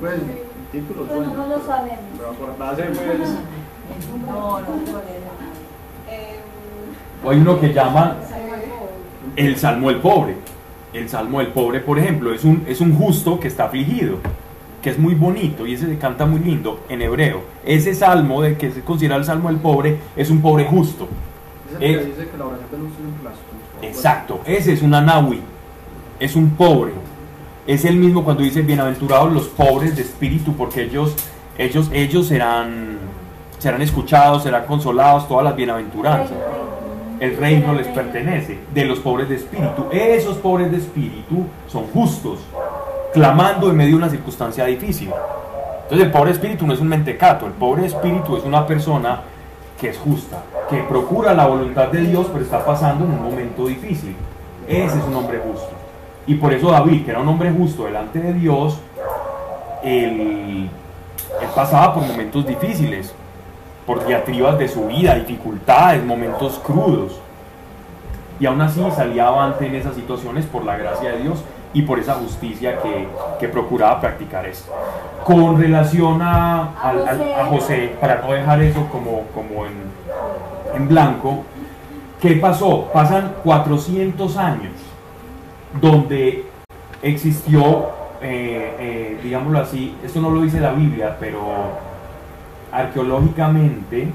[0.00, 1.98] Pues, el título Pues no lo sabemos.
[2.16, 3.30] Pero por base, pues,
[4.26, 4.66] No, no,
[6.08, 6.40] eh,
[7.28, 8.16] hay uno que llama
[9.36, 10.36] el salmo del pobre.
[10.92, 14.18] El salmo del pobre, por ejemplo, es un, es un justo que está afligido,
[14.82, 17.42] que es muy bonito y ese se canta muy lindo en hebreo.
[17.64, 21.08] Ese salmo de que se considera el salmo del pobre es un pobre justo.
[21.80, 23.46] es el que dice que la oración de luz es un plástico.
[23.82, 25.40] Exacto, ese es un anahui,
[26.18, 26.92] es un pobre.
[27.66, 31.16] Es el mismo cuando dice bienaventurados los pobres de espíritu, porque ellos,
[31.58, 32.98] ellos, ellos serán,
[33.58, 36.36] serán escuchados, serán consolados, todas las bienaventuranzas.
[37.18, 39.86] El reino les pertenece, de los pobres de espíritu.
[39.90, 42.38] Esos pobres de espíritu son justos,
[43.12, 45.10] clamando en medio de una circunstancia difícil.
[45.82, 49.22] Entonces el pobre espíritu no es un mentecato, el pobre espíritu es una persona
[49.80, 53.66] que es justa, que procura la voluntad de Dios, pero está pasando en un momento
[53.66, 54.14] difícil.
[54.68, 55.75] Ese es un hombre justo.
[56.26, 58.78] Y por eso David, que era un hombre justo delante de Dios,
[59.82, 60.68] él,
[61.40, 63.14] él pasaba por momentos difíciles,
[63.86, 67.20] por diatribas de su vida, dificultades, momentos crudos.
[68.40, 71.98] Y aún así salía avante en esas situaciones por la gracia de Dios y por
[71.98, 73.06] esa justicia que,
[73.38, 74.72] que procuraba practicar esto.
[75.24, 79.72] Con relación a, al- a José, para no dejar eso como, como en,
[80.74, 81.44] en blanco,
[82.20, 82.88] ¿qué pasó?
[82.92, 84.72] Pasan 400 años
[85.80, 86.44] donde
[87.02, 91.40] existió, eh, eh, digámoslo así, esto no lo dice la Biblia, pero
[92.72, 94.08] arqueológicamente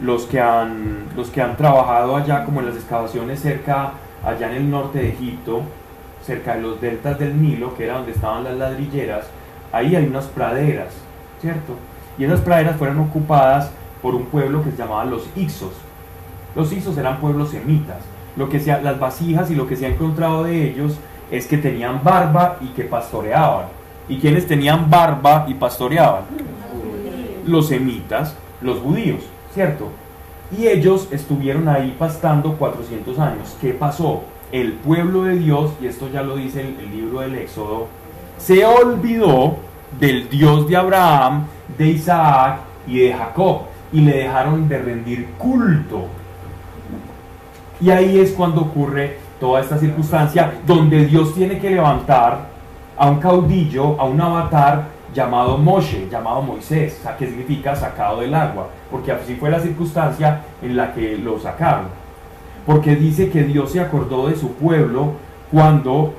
[0.00, 4.56] los que han los que han trabajado allá como en las excavaciones cerca allá en
[4.56, 5.62] el norte de Egipto
[6.22, 9.26] cerca de los deltas del Nilo que era donde estaban las ladrilleras
[9.72, 10.92] ahí hay unas praderas
[11.40, 11.76] cierto
[12.18, 13.70] y esas praderas fueron ocupadas
[14.02, 15.72] por un pueblo que se llamaba los Ixos.
[16.54, 17.98] Los Ixos eran pueblos semitas
[18.36, 20.96] lo que se ha- las vasijas y lo que se ha encontrado de ellos
[21.30, 23.66] es que tenían barba y que pastoreaban
[24.08, 26.22] y quienes tenían barba y pastoreaban
[27.46, 29.20] los semitas, los judíos,
[29.54, 29.88] ¿cierto?
[30.56, 33.56] Y ellos estuvieron ahí pastando 400 años.
[33.60, 34.22] ¿Qué pasó?
[34.52, 37.88] El pueblo de Dios, y esto ya lo dice el, el libro del Éxodo,
[38.38, 39.56] se olvidó
[39.98, 41.46] del Dios de Abraham,
[41.76, 46.06] de Isaac y de Jacob, y le dejaron de rendir culto.
[47.80, 52.48] Y ahí es cuando ocurre toda esta circunstancia donde Dios tiene que levantar
[52.96, 54.84] a un caudillo, a un avatar
[55.14, 60.76] llamado Moshe, llamado Moisés, que significa sacado del agua, porque así fue la circunstancia en
[60.76, 61.86] la que lo sacaron.
[62.64, 65.12] Porque dice que Dios se acordó de su pueblo
[65.52, 66.14] cuando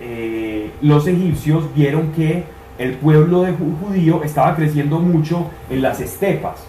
[0.00, 2.44] eh, los egipcios vieron que
[2.78, 6.64] el pueblo de ju- judío estaba creciendo mucho en las estepas.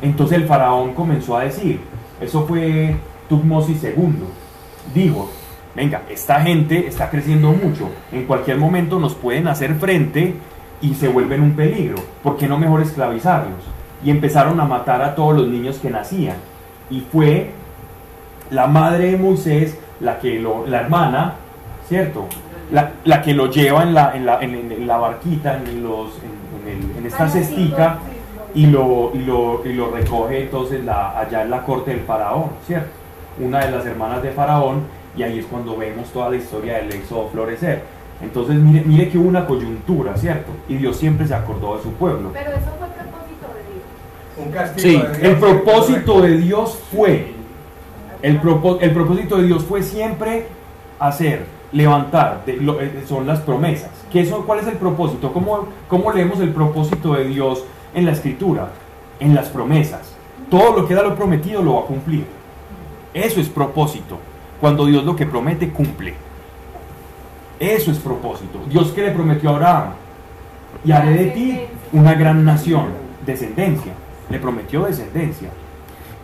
[0.00, 1.80] Entonces el faraón comenzó a decir,
[2.20, 2.94] eso fue
[3.28, 4.14] Tutmosis II,
[4.94, 5.30] dijo,
[5.74, 10.34] venga, esta gente está creciendo mucho, en cualquier momento nos pueden hacer frente
[10.80, 13.62] y se vuelven un peligro, ¿por qué no mejor esclavizarlos?
[14.04, 16.36] Y empezaron a matar a todos los niños que nacían.
[16.88, 17.50] Y fue
[18.50, 21.34] la madre de Moisés, la que lo, la hermana,
[21.88, 22.26] ¿cierto?
[22.70, 26.10] La, la que lo lleva en la, en la, en, en la barquita, en, los,
[26.66, 27.98] el- en esta cestica,
[28.54, 32.50] y lo, y lo, y lo recoge entonces la, allá en la corte del faraón,
[32.66, 32.90] ¿cierto?
[33.40, 34.82] Una de las hermanas de faraón,
[35.16, 37.82] y ahí es cuando vemos toda la historia del éxodo florecer.
[38.20, 40.50] Entonces mire, mire que hubo una coyuntura, ¿cierto?
[40.68, 42.30] Y Dios siempre se acordó de su pueblo.
[42.32, 44.46] Pero eso fue propósito de Dios.
[44.46, 45.22] Un castigo Sí, de Dios.
[45.22, 47.32] El propósito de Dios fue,
[48.22, 50.46] el, propo- el propósito de Dios fue siempre
[50.98, 53.90] hacer, levantar, de- lo- eh, son las promesas.
[54.12, 55.32] ¿Qué son, ¿Cuál es el propósito?
[55.32, 58.68] ¿Cómo, ¿Cómo leemos el propósito de Dios en la escritura?
[59.20, 60.12] En las promesas.
[60.50, 62.24] Todo lo que da lo prometido lo va a cumplir.
[63.14, 64.18] Eso es propósito.
[64.60, 66.14] Cuando Dios lo que promete, cumple.
[67.58, 68.60] Eso es propósito.
[68.68, 69.90] Dios que le prometió a Abraham,
[70.84, 71.60] y haré de ti
[71.92, 72.86] una gran nación,
[73.26, 73.92] descendencia.
[74.30, 75.48] Le prometió descendencia.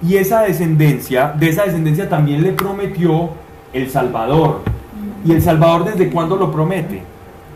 [0.02, 3.30] Y esa descendencia, de esa descendencia también le prometió
[3.72, 4.60] el Salvador.
[5.24, 7.02] ¿Y el Salvador desde cuándo lo promete?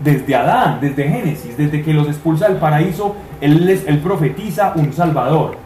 [0.03, 4.93] Desde Adán, desde Génesis, desde que los expulsa del paraíso, él, les, él profetiza un
[4.93, 5.57] Salvador.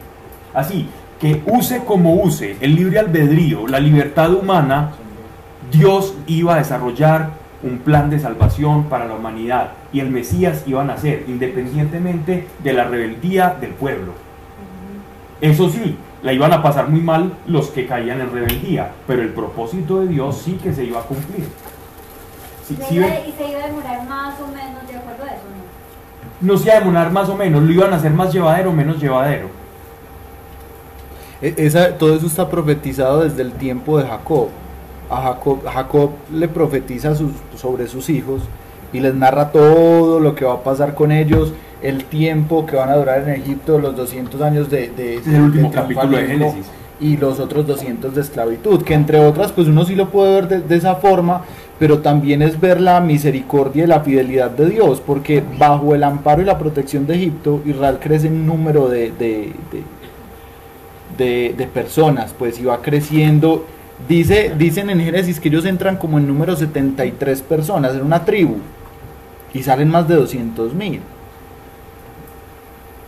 [0.55, 0.89] Así,
[1.23, 4.91] que use como use el libre albedrío, la libertad humana,
[5.71, 7.31] Dios iba a desarrollar
[7.63, 12.73] un plan de salvación para la humanidad y el Mesías iba a nacer independientemente de
[12.73, 14.13] la rebeldía del pueblo.
[15.41, 19.29] Eso sí, la iban a pasar muy mal los que caían en rebeldía, pero el
[19.31, 21.47] propósito de Dios sí que se iba a cumplir.
[22.67, 25.23] Sí, Se sí iba- ve- y se iba a demorar más o menos de acuerdo
[25.23, 25.43] a eso,
[26.43, 26.53] ¿no?
[26.53, 28.73] no se iba a demorar más o menos, lo iban a hacer más llevadero o
[28.73, 29.62] menos llevadero.
[31.43, 34.49] E- Esa, todo eso está profetizado desde el tiempo de Jacob.
[35.11, 38.43] A Jacob, Jacob le profetiza sus- sobre sus hijos
[38.93, 41.53] y les narra todo lo que va a pasar con ellos,
[41.83, 45.75] el tiempo que van a durar en Egipto, los 200 años de, de, último de
[45.75, 46.67] capítulo de Génesis.
[47.01, 50.49] y los otros 200 de esclavitud, que entre otras pues uno sí lo puede ver
[50.49, 51.43] de, de esa forma,
[51.79, 56.41] pero también es ver la misericordia y la fidelidad de Dios, porque bajo el amparo
[56.43, 59.83] y la protección de Egipto, Israel crece en número de, de- de-
[61.17, 63.65] de, de personas, pues iba creciendo.
[64.09, 68.57] Dice, dicen en Génesis que ellos entran como en número 73 personas en una tribu
[69.55, 71.01] y salen más de 200 mil.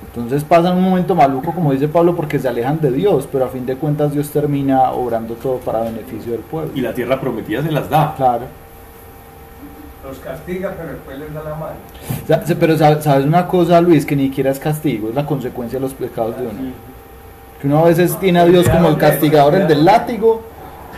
[0.08, 3.48] Entonces pasan un momento maluco, como dice Pablo, porque se alejan de Dios, pero a
[3.48, 6.70] fin de cuentas Dios termina obrando todo para beneficio del pueblo.
[6.74, 8.14] Y la tierra prometida se las da.
[8.16, 8.44] Claro.
[10.06, 12.54] Los castiga, pero después les da la mano.
[12.60, 15.82] Pero sa- sabes una cosa, Luis, que ni siquiera es castigo, es la consecuencia de
[15.82, 16.70] los pecados de uno.
[17.64, 20.42] Que uno a veces tiene a Dios como el castigador, el del látigo,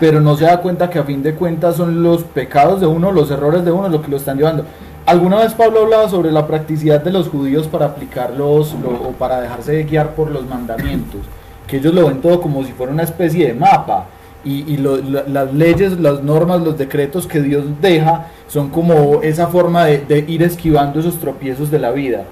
[0.01, 3.13] pero no se da cuenta que a fin de cuentas son los pecados de uno,
[3.13, 4.65] los errores de uno, lo que lo están llevando.
[5.07, 9.41] Alguna vez Pablo hablaba sobre la practicidad de los judíos para aplicarlos lo- o para
[9.43, 11.21] dejarse guiar por los mandamientos,
[11.69, 14.07] que ellos lo ven todo como si fuera una especie de mapa.
[14.45, 19.23] Y, y lo- la- las leyes, las normas, los decretos que Dios deja son como
[19.23, 22.25] esa forma de, de ir esquivando esos tropiezos de la vida.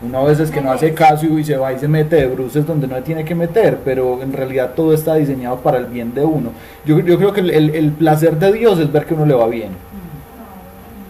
[0.00, 2.64] Uno a veces que no hace caso y se va y se mete de bruces
[2.64, 6.14] donde no se tiene que meter, pero en realidad todo está diseñado para el bien
[6.14, 6.50] de uno.
[6.84, 9.48] Yo, yo creo que el, el- placer de Dios es ver que uno le va
[9.48, 9.70] bien.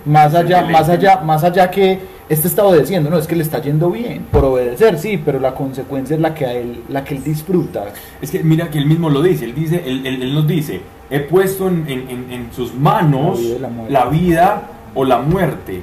[0.07, 1.99] Más allá, más allá, más allá que
[2.31, 5.55] este está obedeciendo, no, es que le está yendo bien, por obedecer, sí, pero la
[5.55, 7.85] consecuencia es la que a él, la que él disfruta.
[8.23, 10.81] Es que mira que él mismo lo dice, él dice, él, él- él nos dice,
[11.11, 13.93] he puesto en, en- en- sus manos La vida y la muerte.
[13.93, 14.63] la vida
[14.95, 15.81] o la muerte.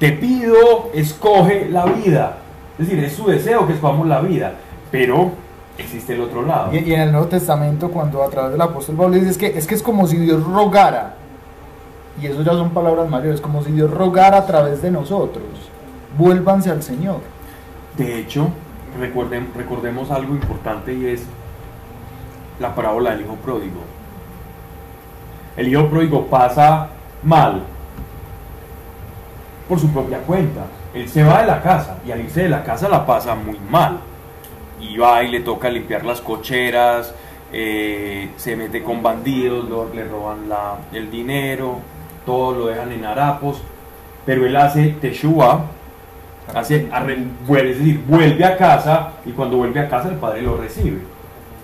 [0.00, 2.38] Te pido, escoge la vida.
[2.78, 4.54] Es decir, es su deseo que escojamos la vida,
[4.90, 5.32] pero
[5.78, 6.72] existe el otro lado.
[6.72, 9.46] Y, y en el Nuevo Testamento, cuando a través del apóstol Pablo dice es que,
[9.58, 11.14] es que es como si Dios rogara,
[12.20, 15.44] y eso ya son palabras mayores, como si Dios rogara a través de nosotros,
[16.16, 17.20] vuélvanse al Señor.
[17.96, 18.48] De hecho,
[18.98, 21.24] recuerden, recordemos algo importante y es
[22.60, 23.80] la parábola del hijo pródigo.
[25.56, 26.88] El hijo pródigo pasa
[27.22, 27.62] mal
[29.68, 30.62] por su propia cuenta.
[30.94, 33.58] Él se va de la casa y al irse de la casa la pasa muy
[33.70, 33.98] mal.
[34.80, 37.14] Y va y le toca limpiar las cocheras,
[37.52, 40.38] eh, se mete con bandidos, le roban
[40.92, 41.78] el dinero,
[42.26, 43.62] todo lo dejan en harapos,
[44.24, 45.66] pero él hace Teshua,
[46.54, 46.88] hace
[47.46, 50.98] vuelve, es decir, vuelve a casa y cuando vuelve a casa el padre lo recibe.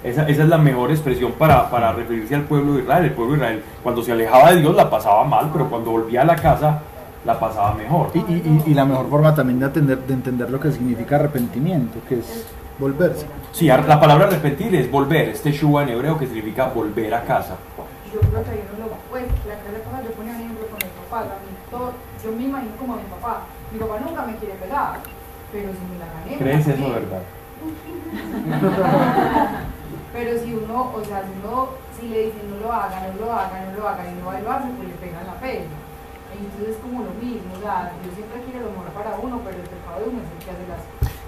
[0.05, 3.05] Esa, esa es la mejor expresión para, para referirse al pueblo de Israel.
[3.05, 6.23] El pueblo de Israel, cuando se alejaba de Dios, la pasaba mal, pero cuando volvía
[6.23, 6.83] a la casa,
[7.29, 8.11] la pasaba mejor.
[8.15, 11.17] Y, y- y- y la mejor forma también de, atender- de entender lo que significa
[11.17, 12.47] arrepentimiento, que es
[12.79, 13.27] volverse.
[13.53, 17.57] Sí, la palabra arrepentir es volver, este shua en hebreo que significa volver a casa.
[18.13, 20.79] Yo creo que uno lo, pues, la que le pasa, yo ponía un ejemplo con
[20.79, 21.25] mi papá,
[21.71, 21.93] todo-
[22.25, 24.95] yo me imagino como a mi papá, mi papá nunca me quiere pegar,
[25.53, 27.23] pero si me la gané, ¿Crees eso, verdad?
[30.13, 31.69] Pero si uno, o sea, si uno,
[32.01, 34.41] si le dicen no lo haga, no lo haga, no lo haga, y no va
[34.41, 35.67] y lo hace, pues le pegan la pena.
[36.29, 39.57] Entonces es como lo mismo, o sea, Dios siempre quiere lo mejor para uno, pero
[39.57, 40.83] el pecado de uno es el que hace las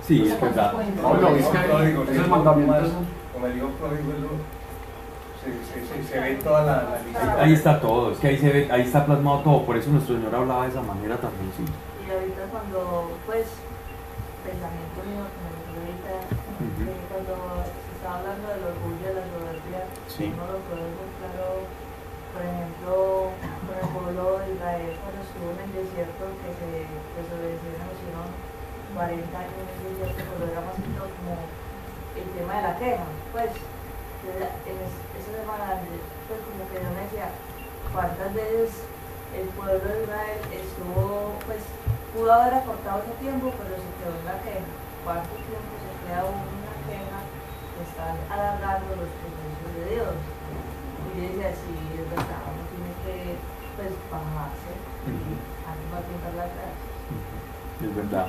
[0.06, 0.72] Sí, es verdad.
[1.00, 4.12] No, lo es que mandamientos más, Como el hijo pródigo,
[5.40, 7.36] se, se, se, se ve toda la, la lista.
[7.40, 10.16] Ahí está todo, es que ahí se ve, ahí está plasmado todo, por eso nuestro
[10.16, 11.64] Señor hablaba de esa manera también, sí.
[11.64, 13.46] Y ahorita cuando, pues,
[14.44, 16.12] pensamiento mío, ahorita,
[16.60, 16.84] Ujú.
[16.84, 17.34] que cuando
[17.64, 19.80] se está hablando del orgullo, de la soberbia,
[20.10, 20.24] Sí.
[20.28, 20.84] uno lo puede
[28.94, 31.34] 40 años desierto, pero era más como
[32.16, 35.80] el tema de la queja, pues, en es- esa semana,
[36.28, 37.28] pues como que yo me decía,
[37.92, 38.84] ¿cuántas veces
[39.34, 41.62] el pueblo de Israel estuvo, pues,
[42.12, 44.66] pudo haber acortado ese tiempo, pero se quedó en la queja.
[45.06, 47.18] ¿Cuánto tiempo se queda una queja
[47.72, 50.14] que están alargando los procesos de Dios?
[50.18, 53.38] Y yo decía, sí, es verdad, uno tiene que,
[53.78, 54.72] pues, bajarse
[55.06, 55.14] y
[55.64, 56.74] antes va a pintar la cara.
[57.80, 58.28] Es verdad.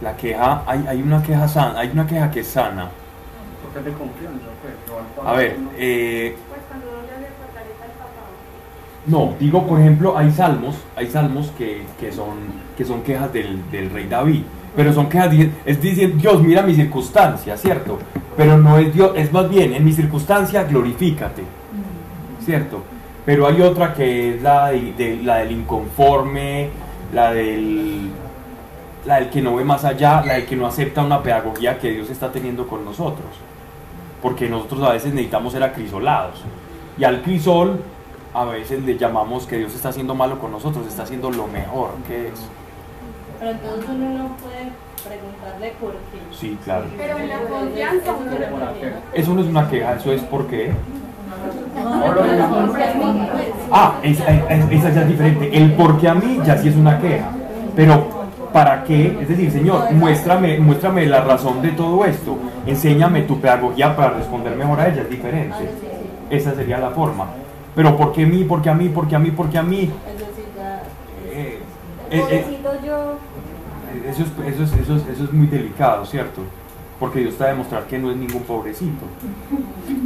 [0.00, 2.88] La queja, hay, hay una queja sana, hay una queja que es sana.
[3.62, 5.26] Porque es de confianza, pues.
[5.26, 5.70] A ver, ¿no?
[5.76, 8.26] eh, Pues cuando uno le pataleta al papá.
[9.06, 12.34] no, digo por ejemplo, hay salmos, hay salmos que, que son,
[12.76, 14.42] que son quejas del, del rey David,
[14.76, 15.32] pero son quejas,
[15.64, 17.98] es decir, Dios mira mi circunstancia, ¿cierto?
[18.36, 21.44] Pero no es Dios, es más bien, en mi circunstancia glorifícate,
[22.44, 22.82] ¿cierto?
[23.24, 26.68] Pero hay otra que es la, de- de- la del inconforme,
[27.14, 28.10] la del,
[29.06, 31.90] la del que no ve más allá, la del que no acepta una pedagogía que
[31.90, 33.28] Dios está teniendo con nosotros.
[34.22, 36.42] Porque nosotros a veces necesitamos ser acrisolados.
[36.96, 37.80] Y al crisol
[38.32, 41.90] a veces le llamamos que Dios está haciendo malo con nosotros, está haciendo lo mejor
[42.08, 42.48] que es.
[43.38, 44.72] Pero entonces uno no puede
[45.06, 46.36] preguntarle por qué.
[46.36, 46.86] Sí, claro.
[46.96, 48.30] Pero en la confianza Eso uno
[49.12, 50.72] Eso no es una queja, eso es confianza,
[53.32, 55.56] pues, Ah, esa, es- esa ya es diferente.
[55.56, 57.28] El porque a mí ya sí es una queja.
[57.76, 58.13] Pero,
[58.54, 59.18] ¿para qué?
[59.20, 62.38] Es decir, Señor, muéstrame, muéstrame la razón de todo esto.
[62.64, 65.68] Enséñame tu pedagogía para responder mejor a ella, es diferente.
[66.30, 67.26] Esa sería la forma.
[67.74, 68.44] Pero ¿por qué a mí?
[68.44, 68.88] ¿Por qué a mí?
[68.90, 69.32] ¿Por qué a mí?
[69.32, 69.90] ¿Por qué a mí?
[71.32, 71.58] Eh,
[72.12, 72.44] eh, eh,
[74.08, 76.42] eso, es, eso, es, eso, es, eso es muy delicado, ¿cierto?
[77.00, 79.04] Porque Dios te va a demostrar que no es ningún pobrecito.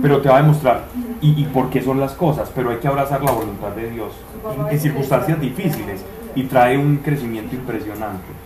[0.01, 0.85] Pero te va a demostrar
[1.21, 2.51] y, y por qué son las cosas.
[2.55, 4.15] Pero hay que abrazar la voluntad de Dios
[4.59, 6.03] en, en circunstancias difíciles
[6.35, 8.38] y trae un crecimiento impresionante.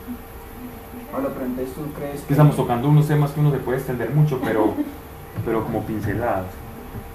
[1.12, 3.78] Pablo, pero entonces tú crees Es que estamos tocando unos temas que uno se puede
[3.78, 4.74] extender mucho, pero,
[5.44, 6.46] pero como pinceladas.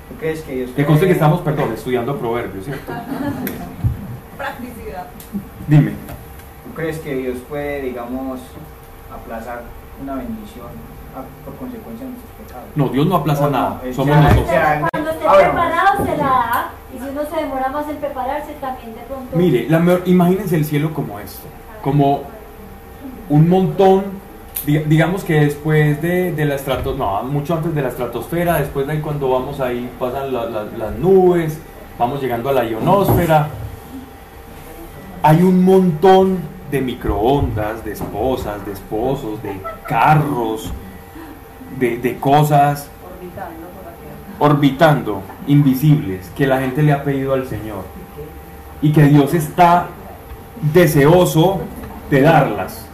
[0.09, 2.93] ¿Tú crees que Dios Que conste que estamos, perdón, estudiando proverbios, ¿cierto?
[4.37, 5.07] Practicidad.
[5.67, 5.91] Dime.
[5.91, 8.39] ¿Tú crees que Dios puede, digamos,
[9.13, 9.63] aplazar
[10.01, 10.67] una bendición
[11.15, 12.67] a- por consecuencia de nuestros pecados?
[12.75, 14.47] No, Dios no aplaza no, nada, es somos ya- nosotros.
[14.47, 15.51] ya- cuando esté Ah, bueno.
[15.51, 16.71] preparado se la da.
[16.95, 19.35] Y si uno se demora más en prepararse, también de pronto.
[19.37, 21.47] Mire, la mejor- imagínense el cielo como esto,
[21.81, 22.21] como
[23.29, 24.03] un montón,
[24.65, 28.87] diga- digamos que después de, de la estratosfera, no, mucho antes de la estratosfera, después
[28.87, 31.59] de ahí cuando vamos ahí, pasan la- la- las nubes,
[31.99, 33.49] vamos llegando a la ionosfera,
[35.23, 36.37] hay un montón
[36.71, 40.71] de microondas, de esposas, de esposos, de carros,
[41.79, 43.67] de, de cosas Orbitando
[44.37, 47.83] por orbitando, invisibles, que la gente le ha pedido al Señor.
[48.81, 49.87] Y que Dios está
[50.73, 51.61] deseoso
[52.11, 52.86] de darlas.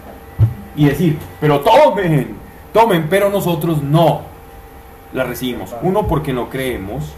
[0.75, 2.35] Y decir, pero tomen,
[2.71, 4.21] tomen, pero nosotros no
[5.13, 5.75] las recibimos.
[5.81, 7.13] Uno, porque no creemos.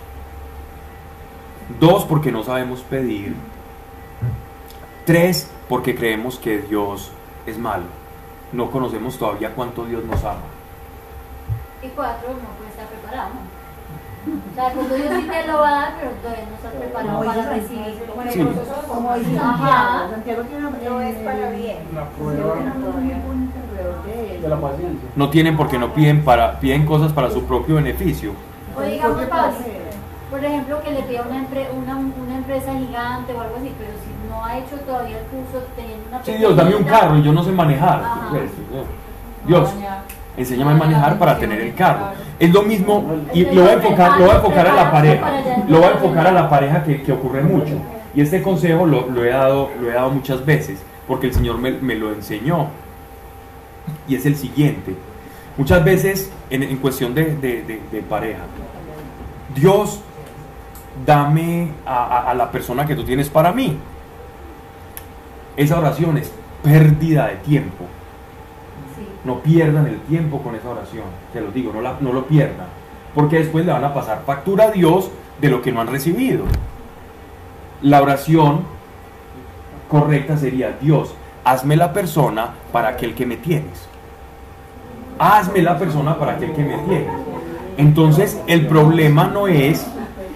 [1.80, 3.36] Dos, porque no sabemos pedir.
[5.06, 7.12] Tres, porque creemos que Dios
[7.46, 7.86] es malo.
[8.52, 10.42] No conocemos todavía cuánto Dios nos ama.
[11.82, 13.32] Y cuatro, no puede estar preparado.
[14.26, 17.18] O sea, cuando Dios sí te lo va a dar, pero todavía no estás preparado
[17.20, 18.04] Como para dice recibir.
[18.16, 18.40] Bueno, Sí.
[18.40, 18.48] el
[18.88, 19.58] como dice Ajá.
[19.58, 21.78] Santiago, Santiago tiene una No es para bien.
[21.94, 22.56] La prueba
[24.42, 25.10] de la paciencia.
[25.16, 28.34] No tienen porque no piden para piden cosas para su propio beneficio.
[28.78, 29.54] O digamos, Pablo,
[30.30, 33.92] por ejemplo, que le pida una, empre- una, una empresa gigante o algo así, pero
[33.94, 37.24] si no ha hecho todavía el curso teniendo una Sí, Dios, dame un carro y
[37.24, 38.02] yo no sé manejar.
[38.04, 38.28] Ajá.
[38.32, 38.52] Pues,
[39.48, 39.70] Dios,
[40.38, 42.08] enséñame a manejar para tener el carro.
[42.40, 45.32] Es lo mismo, y lo voy a enfocar, lo a enfocar a la pareja.
[45.68, 47.74] Lo voy a enfocar a la pareja que, ocurre mucho.
[48.14, 51.96] Y este consejo lo, he dado, lo he dado muchas veces, porque el Señor me,
[51.96, 52.68] lo enseñó.
[54.08, 54.96] Y es el siguiente.
[55.58, 58.40] Muchas veces en, cuestión de, pareja,
[59.56, 60.02] Dios,
[61.06, 63.78] dame a- a la persona que tú tienes para mí.
[65.56, 66.32] Esa oración es
[66.64, 67.86] pérdida de tiempo.
[69.26, 71.06] No pierdan el tiempo con esa oración.
[71.34, 72.68] Te lo digo, no, la- no lo pierdan.
[73.14, 75.10] Porque después le van a pasar factura a Dios
[75.42, 76.44] de lo que no han recibido.
[77.82, 78.62] La oración
[79.90, 81.14] correcta sería, Dios,
[81.44, 83.88] hazme la persona para aquel que me tienes.
[85.18, 87.08] Hazme la persona para aquel que me tienes.
[87.78, 89.86] Entonces, el problema no es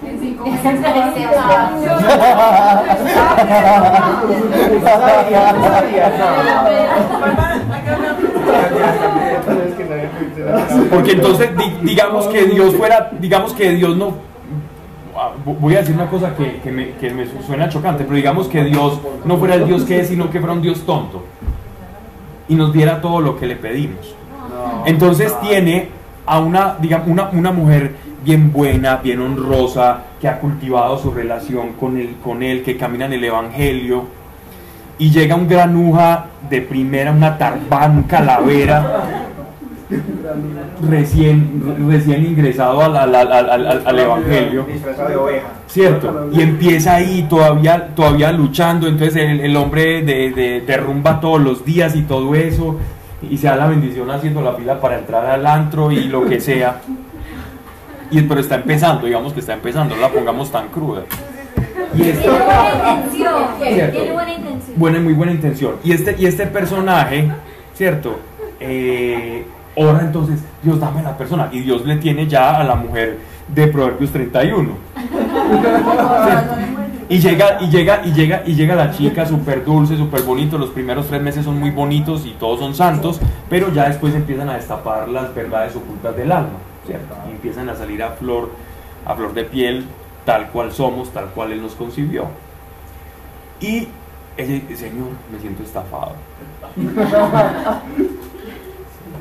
[10.90, 14.14] Porque entonces di- digamos que Dios fuera, digamos que Dios no,
[15.16, 18.04] ah, vo- voy a decir una cosa que, que me, que me su- suena chocante,
[18.04, 20.80] pero digamos que Dios no fuera el Dios que es, sino que fuera un Dios
[20.84, 21.24] tonto
[22.48, 24.14] y nos diera todo lo que le pedimos.
[24.84, 25.88] Entonces tiene
[26.26, 31.72] a una, digamos, una, una mujer bien buena, bien honrosa, que ha cultivado su relación
[31.78, 34.04] con él, con él, que camina en el Evangelio,
[34.98, 39.29] y llega un granuja de primera, una tarbán calavera,
[40.88, 44.64] recién, recién ingresado al, al- al- al- Evangelio.
[44.70, 45.46] Disfrazado de oveja.
[45.66, 51.40] Cierto, y empieza ahí todavía, todavía luchando, entonces el, el hombre de, de- derrumba todos
[51.40, 52.76] los días y todo eso,
[53.28, 56.40] y se da la bendición haciendo la fila para entrar al antro y lo que
[56.40, 56.80] sea.
[58.10, 61.02] Y, pero está empezando, digamos que está empezando, no la pongamos tan cruda.
[61.94, 63.90] Y este, Tiene buena intención.
[63.92, 64.78] Tiene buena intención.
[64.78, 65.74] buena, muy buena intención.
[65.84, 67.30] Y este, y este personaje,
[67.74, 68.18] ¿cierto?
[68.58, 69.44] Eh,
[69.74, 71.48] ora entonces, Dios dame la persona.
[71.52, 73.18] Y Dios le tiene ya a la mujer
[73.48, 74.70] de Proverbios 31.
[76.24, 76.80] ¿Cierto?
[77.10, 80.56] Y llega, y llega, y llega, y llega la chica súper dulce, súper bonito.
[80.58, 84.48] Los primeros tres meses son muy bonitos y todos son santos, pero ya después empiezan
[84.48, 87.16] a destapar las verdades ocultas del alma, ¿cierto?
[87.28, 88.50] Y empiezan a salir a flor,
[89.04, 89.86] a flor de piel,
[90.24, 92.26] tal cual somos, tal cual Él nos concibió.
[93.60, 93.88] Y
[94.36, 96.12] ella dice, Señor, me siento estafado.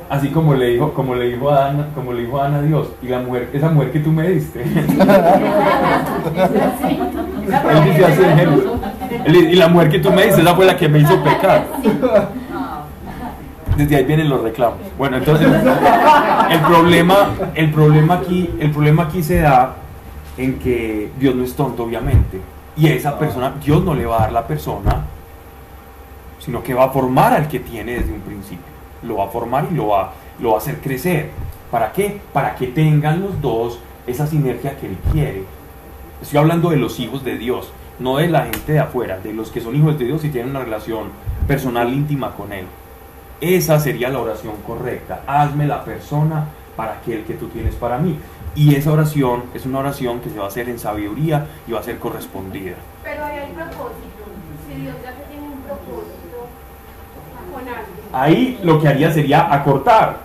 [0.10, 2.88] Así como le dijo, como le dijo a Ana, como le dijo a Ana Dios,
[3.01, 4.64] y la mujer, esa mujer que tú me diste.
[4.64, 4.70] Él
[7.86, 8.64] dice así en Génesis.
[9.26, 11.24] Él dice, Y la mujer que tú me diste, esa fue la que me hizo
[11.24, 11.68] pecar.
[13.78, 14.80] Desde ahí vienen los reclamos.
[14.97, 19.76] Bueno, entonces el problema, el problema aquí, el problema aquí se da
[20.38, 22.41] en que Dios no es tonto, obviamente.
[22.76, 25.03] Y a esa persona, Dios no le va a dar la persona,
[26.39, 28.68] sino que va a formar al que tiene desde un principio.
[29.04, 31.32] Lo va a formar y lo va, lo va a hacer crecer.
[31.72, 32.20] ¿Para qué?
[32.34, 35.43] Para que tengan los dos esa sinergia que Él quiere.
[36.22, 39.52] Estoy hablando de los hijos de Dios, no de la gente de afuera, de los
[39.52, 41.10] que son hijos de Dios y tienen una relación
[41.47, 42.66] personal íntima con Él.
[43.41, 45.22] Esa sería la oración correcta.
[45.26, 46.45] Hazme la persona
[46.76, 48.20] para aquel que tú tienes para mí.
[48.56, 51.80] Y esa oración es una oración que se va a hacer en sabiduría y va
[51.80, 52.76] a ser correspondida.
[53.04, 54.26] Pero hay propósito.
[54.68, 56.28] Si Dios ya tiene un propósito.
[58.12, 60.18] Ahí lo que haría sería acortar,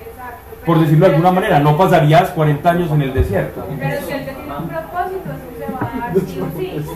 [0.00, 0.64] Exacto.
[0.64, 1.60] por decirlo de alguna manera.
[1.60, 3.64] No pasarías 40 años en el desierto.
[3.78, 6.86] Pero si él tiene un propósito, se va a dar sí o sí.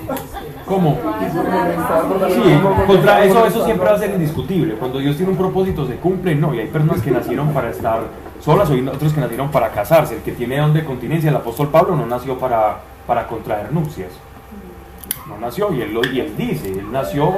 [0.64, 0.98] ¿Cómo?
[2.30, 4.74] Sí, contra eso, eso siempre va a ser indiscutible.
[4.74, 6.54] Cuando Dios tiene un propósito se cumple, no.
[6.54, 8.00] Y hay personas que nacieron para estar
[8.40, 10.16] solas, hay otros que nacieron para casarse.
[10.16, 14.12] El que tiene don de continencia, el apóstol Pablo, no nació para, para contraer nupcias.
[15.34, 17.34] No nació, y él, lo, y él dice, él nació.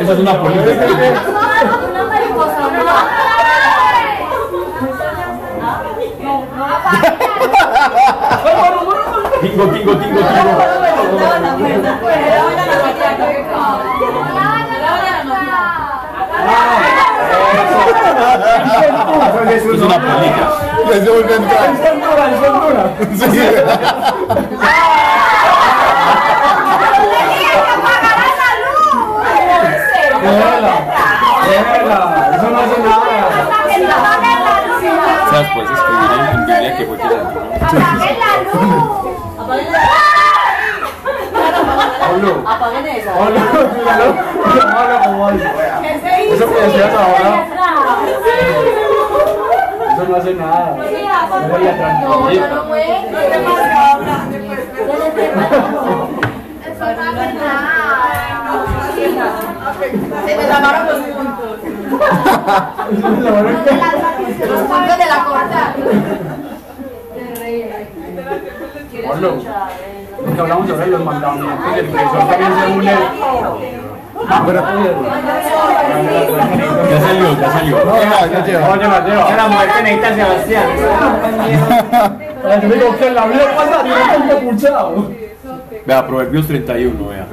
[0.00, 0.86] Eso es una política.
[9.40, 9.66] Tingo,
[9.98, 10.81] tingo.
[18.12, 20.48] Es una política.
[20.88, 21.70] Les vuelve a entrar.
[32.34, 33.14] Eso no hace nada.
[35.30, 35.48] ¿Sabes?
[35.54, 37.30] Puedes escribir en, en Biblia que fue que salió, ¿no?
[39.42, 39.92] ¡Apague la luz!
[42.12, 42.44] Pablo.
[42.46, 43.12] Apaguen esa.
[43.14, 43.40] Pablo,
[43.74, 44.06] míralo.
[44.74, 45.48] Pablo, ¿cómo hace?
[45.82, 46.44] ¿Qué se hizo?
[46.44, 47.46] Eso ahora,
[49.92, 50.76] eso no hace nada.
[50.76, 52.96] No, yo no muero.
[53.42, 53.54] No
[54.02, 54.60] grande, pues.
[56.66, 57.72] Eso no hace nada.
[60.26, 61.52] Se me lavaron los puntos.
[64.48, 65.62] Los puntos de la corta.
[69.08, 69.30] Pablo,
[70.32, 72.96] porque hablamos sobre los mandamientos del profesor también se une.
[76.90, 77.84] Ya salió, ya salió.
[77.84, 78.70] No, no, ya lleva.
[78.70, 80.64] Oye, Mateo, Es la mujer que necesita a Sebastián.
[82.62, 85.10] yo digo que la vida pasa, yo no tengo puchado.
[85.84, 87.26] Vea, Proverbios 31, vea.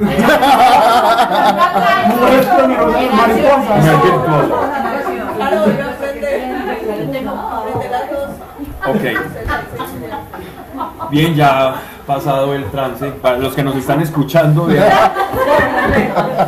[8.86, 9.04] Ok.
[11.10, 11.74] Bien, ya
[12.14, 14.66] pasado el trance, para los que nos están escuchando,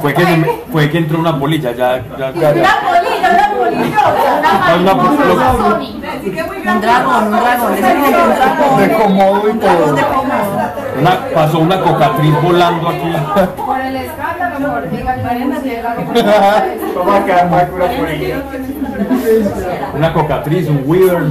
[0.00, 4.00] fue que, me- fue que entró una polilla, ya, ya, ya, Una polilla, una polilla.
[4.80, 5.08] Una po-
[6.18, 7.74] Así que muy Un dragón, un dragón.
[8.80, 9.96] De comodo y todo.
[11.00, 13.12] una- pasó una cocatriz volando aquí.
[13.64, 14.82] Por el escándalo, por.
[19.94, 21.22] Una cocatriz, un weaver.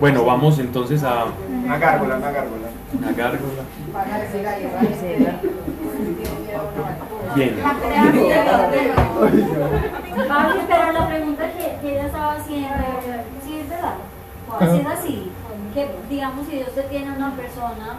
[0.00, 1.24] Bueno, vamos entonces a
[1.64, 2.67] Una gárgola, una gárgola.
[2.92, 3.62] Una gárgola.
[7.34, 7.56] Bien.
[10.28, 12.68] Pablo, pero la pregunta que, que ella estaba haciendo,
[13.44, 13.94] ¿sí es verdad?
[14.48, 15.30] O así es así,
[15.74, 17.98] que digamos si Dios te tiene a una persona,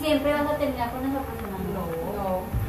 [0.00, 1.56] siempre vas a terminar con esa persona.
[1.74, 2.61] No.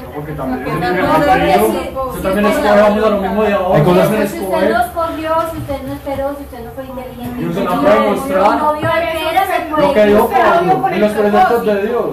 [0.00, 1.66] No, es no, porque divertido.
[1.70, 2.74] sí, Eso sí, también es es verdad.
[2.76, 3.78] que vamos a lo mismo de ahora.
[3.78, 4.70] Hay cosas si usted escoger.
[4.70, 8.00] no escogió, si usted no esperó, si usted no fue inteligente, usted no no puede
[8.00, 10.34] vio- mostrar no vio el que era, se puede Lo que.
[10.34, 12.04] Pablo, en los preceptos de Dios.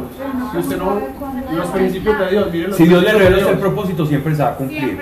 [0.52, 1.02] Si usted no,
[1.58, 3.60] los principios de Dios, miren los Si Dios le revela el Dios.
[3.60, 5.00] propósito, siempre se va a cumplir.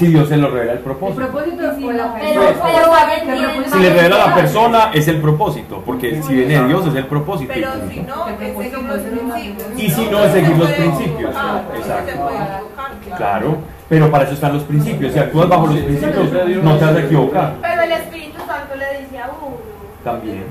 [0.00, 1.20] Si Dios se lo revela el El propósito.
[1.28, 2.70] propósito fue la Pero, persona.
[2.72, 3.68] pero vaya, entiende.
[3.70, 5.82] Si le revela a la persona, es el propósito.
[5.84, 7.52] Porque si viene de Dios, es el propósito.
[7.52, 9.66] y Pero si no, es seguir los principios.
[9.76, 11.34] Y si no, es seguir los principios.
[11.36, 12.12] Ah, Exacto.
[12.30, 13.16] claro.
[13.16, 13.56] Claro,
[13.90, 15.12] pero para eso están los principios.
[15.12, 16.32] Si actúas bajo los principios,
[16.62, 17.54] no te vas a equivocar.
[17.60, 19.56] Pero el Espíritu Santo le dice a uno.
[20.02, 20.44] También.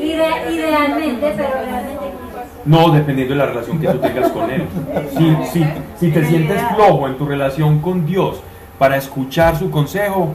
[0.00, 2.04] Ide- idealmente, pero realmente.
[2.64, 4.64] No, dependiendo de la relación que tú tengas con Él.
[5.16, 5.66] Si, si,
[5.98, 8.40] si te sientes flojo en tu relación con Dios
[8.78, 10.34] para escuchar su consejo,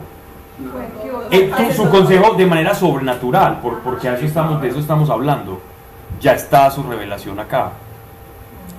[1.32, 5.62] eh, su consejo de manera sobrenatural, por- porque a eso estamos, de eso estamos hablando,
[6.20, 7.72] ya está su revelación acá.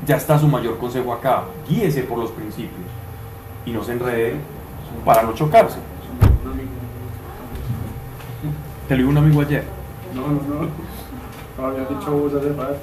[0.06, 1.44] Ya está su mayor consejo acá.
[1.68, 2.80] Guíese por los principios
[3.64, 4.34] y no se enrede
[5.04, 5.78] para no chocarse.
[8.88, 9.64] Te lo dijo un amigo ayer.
[10.14, 10.68] No, no, no.
[11.56, 12.74] No había dicho vos hace rato.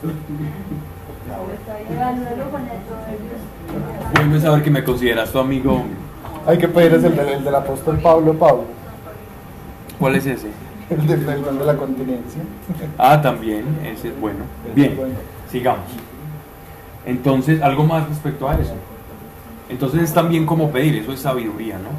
[1.91, 3.37] Evalúalo con el proverbio.
[4.15, 5.83] Bueno es saber que me consideras tu amigo.
[6.45, 8.63] Hay que pedir es el, del- el del apóstol Pablo, Pablo.
[9.99, 10.47] ¿Cuál es ese?
[10.89, 12.41] El del perdón de la continencia.
[12.97, 14.39] Ah, también, ese es bueno.
[14.75, 14.99] Bien,
[15.49, 15.85] sigamos.
[17.05, 18.73] Entonces, algo más respecto a eso.
[19.69, 21.89] Entonces es también como pedir, eso es sabiduría, ¿no?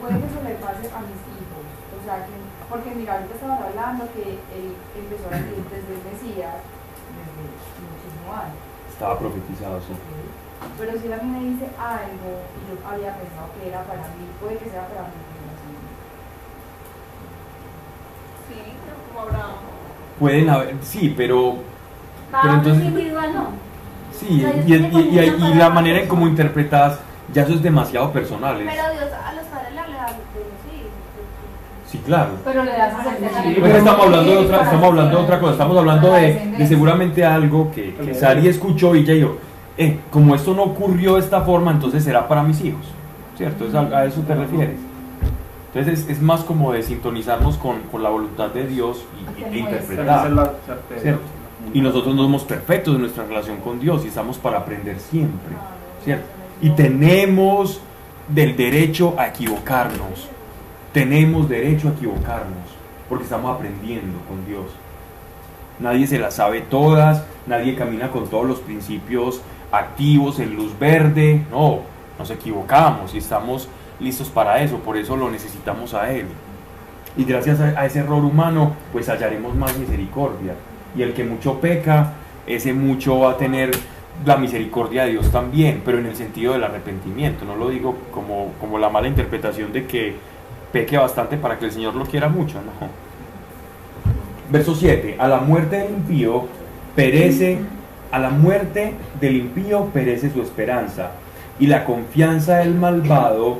[0.00, 1.29] Puede que se le pase a mis.
[2.00, 2.32] O sea, que,
[2.68, 4.22] porque mira, ahorita estaban hablando que
[4.56, 6.56] él empezó a vivir desde el Mesías,
[7.12, 8.60] desde muchísimo antes.
[8.92, 9.92] Estaba profetizado, sí.
[10.78, 14.02] Pero si él a mí me dice algo y yo había pensado que era para
[14.16, 15.08] mí, puede que sea para.
[18.48, 18.56] Sí,
[19.12, 19.50] como Abraham.
[20.18, 21.56] Pueden haber, sí, pero,
[22.42, 23.46] pero entonces, individual no.
[24.12, 24.26] sí,
[24.66, 25.18] y, y- y-
[25.50, 26.98] y la manera en cómo interpretas,
[27.32, 28.56] ya eso es demasiado personal.
[28.58, 30.90] Pero Dios a los padres le habla de los hijos.
[31.90, 32.30] Sí, claro.
[32.44, 35.52] Pero le das a Sí, pero estamos hablando de otra, estamos hablando de otra cosa,
[35.52, 39.36] estamos hablando de, de seguramente algo que, que Sari escuchó y ella dijo,
[39.78, 42.84] eh, como esto no ocurrió de esta forma, entonces será para mis hijos,
[43.36, 43.66] ¿cierto?
[43.66, 44.76] Es a, a eso te refieres.
[45.72, 49.04] Entonces es, es más como de sintonizarnos con, con la voluntad de Dios
[49.38, 50.28] y, y- e interpretar,
[50.66, 51.00] certeza.
[51.00, 51.22] ¿cierto?
[51.72, 55.54] Y nosotros no somos perfectos en nuestra relación con Dios y estamos para aprender siempre,
[56.04, 56.24] ¿cierto?
[56.60, 57.80] Y tenemos
[58.28, 60.28] del derecho a equivocarnos,
[60.92, 62.68] tenemos derecho a equivocarnos,
[63.08, 64.66] porque estamos aprendiendo con Dios.
[65.78, 69.40] Nadie se las sabe todas, nadie camina con todos los principios
[69.72, 71.80] activos en luz verde, no,
[72.18, 73.68] nos equivocamos y estamos
[73.98, 76.26] listos para eso, por eso lo necesitamos a Él.
[77.16, 80.54] Y gracias a, ese error humano, pues hallaremos más misericordia.
[80.96, 82.12] Y el que mucho peca,
[82.46, 83.70] ese mucho va a tener
[84.24, 87.44] la misericordia de Dios también, pero en el sentido del arrepentimiento.
[87.44, 90.16] No lo digo como, como la mala interpretación de que
[90.72, 92.88] peque bastante para que el Señor lo quiera mucho, no.
[94.50, 95.16] Verso 7.
[95.18, 96.46] A la muerte del impío
[96.96, 97.58] perece,
[98.10, 101.12] a la muerte del impío perece su esperanza,
[101.58, 103.58] y la confianza del malvado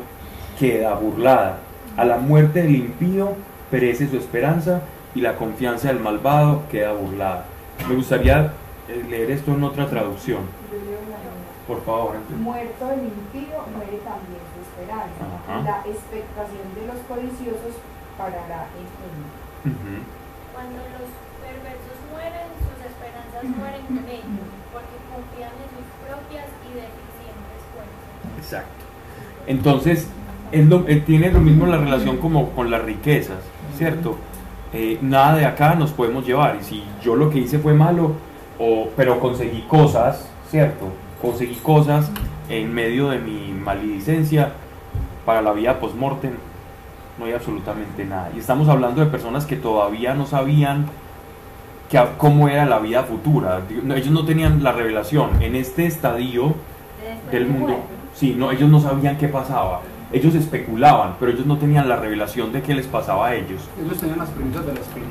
[0.58, 1.58] queda burlada.
[1.96, 3.34] A la muerte del impío
[3.70, 4.82] perece su esperanza,
[5.14, 7.44] y la confianza del malvado queda burlada.
[7.88, 8.52] Me gustaría
[8.88, 10.40] eh, leer esto en otra traducción.
[11.66, 12.16] Por favor.
[12.36, 14.49] Muerto el impío, muere también
[14.80, 15.22] esperanza.
[15.44, 15.60] Ajá.
[15.62, 17.74] La expectación de los codiciosos
[18.16, 19.16] parará en él.
[19.72, 19.92] Ujú.
[20.54, 21.08] Cuando los
[21.44, 28.38] perversos mueren, sus esperanzas mueren con ellos, porque confían en sus propias y deficientes fuerzas.
[28.38, 28.82] Exacto.
[29.46, 30.08] Entonces,
[30.52, 33.38] es lo- eh, tiene lo mismo la relación como con las riquezas,
[33.76, 34.16] ¿cierto?
[34.72, 36.56] Eh, nada de acá nos podemos llevar.
[36.60, 38.12] Y si yo lo que hice fue malo,
[38.58, 40.88] o, pero conseguí cosas, ¿cierto?
[41.22, 42.10] Conseguí cosas
[42.48, 44.52] en medio de mi maledicencia
[45.30, 46.32] para la vida post-mortem,
[47.16, 48.32] no hay absolutamente nada.
[48.34, 50.86] Y estamos hablando de personas que todavía no sabían
[51.88, 53.60] que, cómo era la vida futura.
[53.70, 55.40] Ellos no tenían la revelación.
[55.40, 56.56] En este estadio
[57.30, 57.78] del mundo.
[58.12, 59.82] Sí, no, ellos no sabían qué pasaba.
[60.10, 63.62] Ellos especulaban, pero ellos no tenían la revelación de qué les pasaba a ellos.
[63.80, 65.10] Ellos tenían las premisas del espíritu.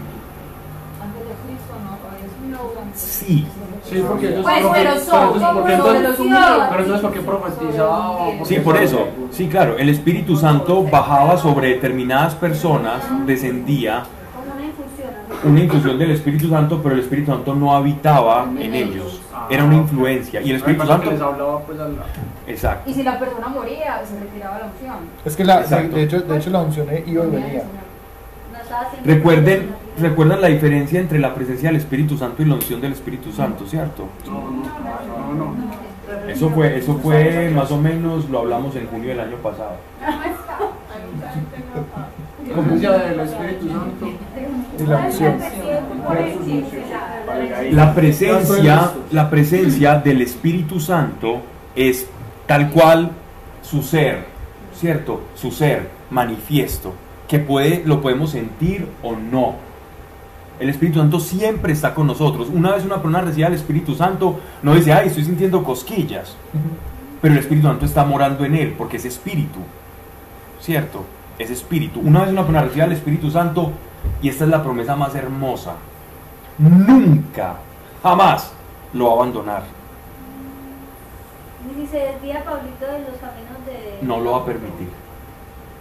[1.01, 1.95] Antes de Cristo, ¿no?
[1.95, 2.53] Todavía es un
[2.93, 3.45] Sí,
[3.89, 6.45] Sí, porque ellos Pues, pero son entonces, porque los entonces- de los humildes.
[6.69, 8.17] pero entonces ¿por qué profetizaba?
[8.43, 9.07] sí, por eso.
[9.31, 14.03] Sí, claro, el Espíritu Santo bajaba sobre determinadas personas, descendía
[15.43, 15.97] una infusión.
[15.97, 19.21] del Espíritu Santo, pero el Espíritu Santo no habitaba en ellos.
[19.49, 20.41] Era una influencia.
[20.41, 21.25] Y el Espíritu les Santo...
[21.25, 21.95] hablaba pues al
[22.45, 22.89] Exacto.
[22.89, 24.97] Y si la persona moría, se retiraba la unción.
[25.25, 27.63] Es que la, de hecho, de hecho la unción iba y venía.
[29.05, 33.31] Recuerden, recuerdan la diferencia entre la presencia del Espíritu Santo y la unción del Espíritu
[33.31, 34.07] Santo, ¿cierto?
[34.25, 35.55] No, no, no, no.
[36.31, 39.75] Eso fue, eso fue más o menos, lo hablamos en junio del año pasado.
[42.47, 44.09] La presencia del Espíritu Santo
[44.79, 45.37] Y la unción.
[46.09, 46.63] versus unción.
[47.27, 47.71] Vale, ahí.
[47.71, 49.03] La Ya estoy presencia, listo.
[49.11, 51.41] la presencia del Espíritu Santo
[51.75, 52.07] es
[52.47, 53.11] tal cual
[53.61, 54.25] su ser,
[54.73, 55.21] ¿cierto?
[55.35, 56.93] Su ser manifiesto,
[57.29, 59.53] que puede, lo podemos sentir o no.
[60.59, 62.49] El Espíritu Santo siempre está con nosotros.
[62.51, 66.35] Una vez una persona recibe al Espíritu Santo, no dice, ay, estoy sintiendo cosquillas.
[67.21, 69.59] Pero el Espíritu Santo está morando en él, porque es espíritu.
[70.59, 71.05] ¿Cierto?
[71.37, 72.01] Es espíritu.
[72.01, 73.71] Una vez una persona recibe al Espíritu Santo,
[74.23, 75.75] y esta es la promesa más hermosa,
[76.57, 77.57] nunca,
[78.01, 78.51] jamás
[78.91, 79.63] lo va a abandonar.
[81.69, 83.99] Y si se desvía Pablito de los caminos de.
[84.01, 84.89] No lo va a permitir.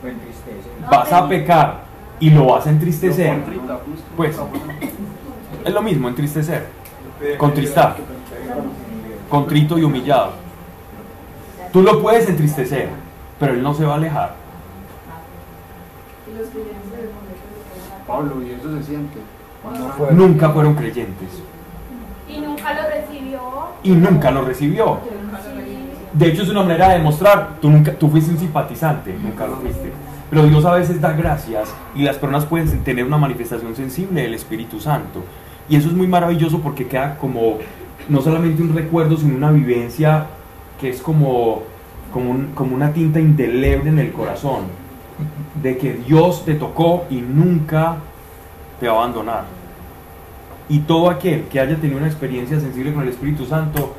[0.02, 0.68] Lo entristece.
[0.80, 1.80] No, Vas a pecar
[2.20, 3.36] y lo vas a entristecer.
[3.38, 4.04] Lo contrita, justo.
[4.16, 4.38] Pues,
[5.64, 6.66] es lo mismo, entristecer.
[7.36, 7.96] Contristar.
[9.28, 10.32] Contrito y humillado.
[11.72, 12.88] Tú lo puedes entristecer,
[13.38, 14.34] pero él no se va a alejar.
[18.06, 19.18] Pablo, y eso se siente.
[20.12, 21.28] Nunca fueron creyentes
[22.28, 23.40] Y nunca lo recibió.
[23.82, 24.98] y nunca lo recibió.
[26.12, 29.56] De hecho, es una manera de demostrar, tú, nunca, tú fuiste un simpatizante, nunca lo
[29.56, 29.92] fuiste.
[30.30, 34.34] Pero Dios a veces da gracias y las personas pueden tener una manifestación sensible del
[34.34, 35.24] Espíritu Santo.
[35.68, 37.58] Y eso es muy maravilloso porque queda como
[38.08, 40.26] no solamente un recuerdo, sino una vivencia
[40.80, 41.62] que es como,
[42.12, 44.64] como, como una tinta indeleble en el corazón.
[45.62, 47.96] De que Dios te tocó y nunca
[48.78, 49.44] te va a abandonar.
[50.68, 53.96] Y todo aquel que haya tenido una experiencia sensible con el Espíritu Santo,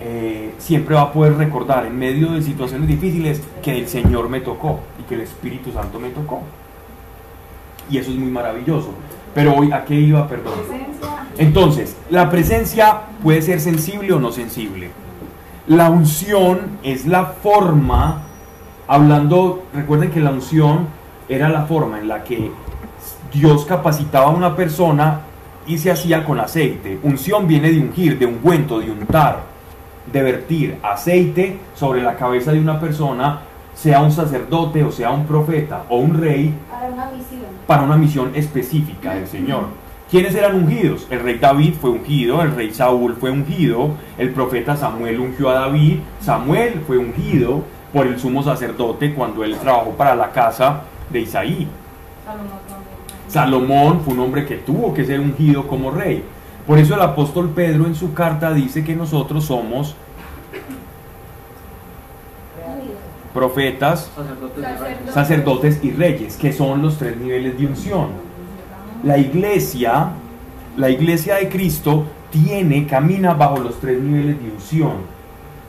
[0.00, 4.40] eh, siempre va a poder recordar en medio de situaciones difíciles que el Señor me
[4.40, 6.40] tocó y que el Espíritu Santo me tocó.
[7.90, 8.94] Y eso es muy maravilloso.
[9.34, 10.26] Pero hoy, ¿a qué iba?
[10.26, 10.54] Perdón.
[11.36, 14.90] Entonces, la presencia puede ser sensible o no sensible.
[15.66, 18.22] La unción es la forma,
[18.88, 20.88] hablando, recuerden que la unción
[21.28, 22.50] era la forma en la que
[23.32, 25.20] Dios capacitaba a una persona
[25.66, 26.98] y se hacía con aceite.
[27.02, 29.44] Unción viene de ungir, de ungüento, de untar,
[30.12, 33.40] de vertir aceite sobre la cabeza de una persona,
[33.74, 37.40] sea un sacerdote o sea un profeta o un rey, Para una misión.
[37.66, 39.64] para una misión específica del Señor.
[40.10, 41.06] ¿Quiénes eran ungidos?
[41.10, 45.54] El rey David fue ungido, el rey Saúl fue ungido, el profeta Samuel ungió a
[45.54, 51.20] David, Samuel fue ungido por el sumo sacerdote cuando él trabajó para la casa de
[51.20, 51.68] Isaí.
[53.28, 56.24] Salomón fue un hombre que tuvo que ser ungido como rey.
[56.70, 59.96] Por eso el apóstol Pedro en su carta dice que nosotros somos
[63.34, 64.08] profetas,
[65.12, 66.36] Sacerdotes y reyes.
[66.36, 68.10] que son los tres niveles de unción.
[69.02, 70.10] La iglesia
[70.76, 74.92] la iglesia de Cristo tiene, camina bajo los tres niveles de unción.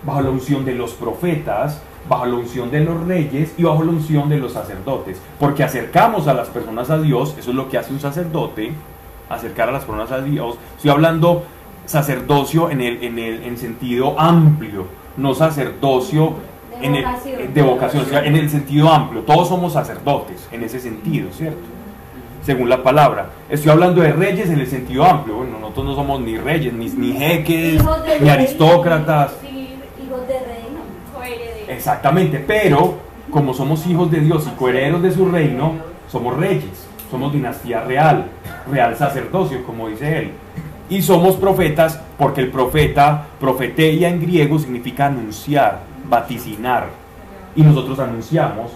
[0.06, 3.90] Bajo la unción de los profetas, bajo la unción de los reyes y bajo la
[3.90, 5.20] unción de los sacerdotes.
[5.40, 8.76] Porque acercamos a las personas a Dios, eso es lo que hace un sacerdote,
[9.36, 10.56] acercar a las personas a Dios.
[10.78, 11.44] Estoy hablando
[11.86, 14.86] sacerdocio en el, en el en sentido amplio,
[15.18, 16.36] no sacerdocio
[16.80, 17.54] De en el- vocación.
[17.54, 19.22] de vocación, o sea, en el sentido amplio.
[19.24, 21.60] Todos somos sacerdotes en ese sentido, ¿cierto?
[22.44, 23.30] Según la palabra.
[23.50, 25.36] Estoy hablando de reyes en el sentido amplio.
[25.38, 27.84] Bueno, nosotros no somos ni reyes, ni, ni jeques,
[28.22, 29.34] ni aristócratas.
[29.44, 30.80] Hijos de reino.
[31.68, 32.96] Exactamente, pero
[33.32, 35.74] como somos hijos de Dios y coherederos de su reino,
[36.12, 38.26] somos reyes, somos dinastía real,
[38.72, 40.32] real sacerdocio, como dice él.
[40.90, 46.88] Y somos profetas porque el profeta, profeteia en griego significa anunciar, vaticinar.
[47.56, 48.72] Y nosotros anunciamos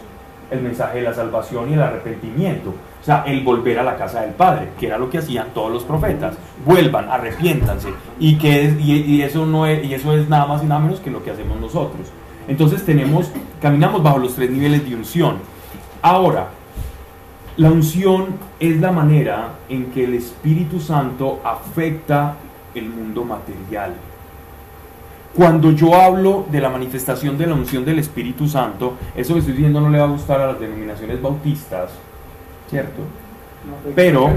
[0.51, 2.69] el mensaje de la salvación y el arrepentimiento.
[3.01, 5.71] O sea, el volver a la casa del Padre, que era lo que hacían todos
[5.71, 6.35] los profetas.
[6.65, 7.89] Vuelvan, arrepiéntanse.
[8.19, 11.11] Y, que y eso no es, y eso es nada más y nada menos que
[11.11, 12.07] lo que hacemos nosotros.
[12.47, 13.31] Entonces tenemos,
[13.61, 15.37] caminamos bajo los tres niveles de unción.
[16.01, 16.49] Ahora,
[17.57, 22.35] la unción es la manera en que el Espíritu Santo afecta
[22.73, 23.93] el mundo material.
[25.33, 29.53] Cuando yo hablo de la manifestación de la unción del Espíritu Santo, eso que estoy
[29.53, 31.91] diciendo no le va a gustar a las denominaciones bautistas,
[32.69, 33.01] ¿cierto?
[33.95, 34.29] Pero,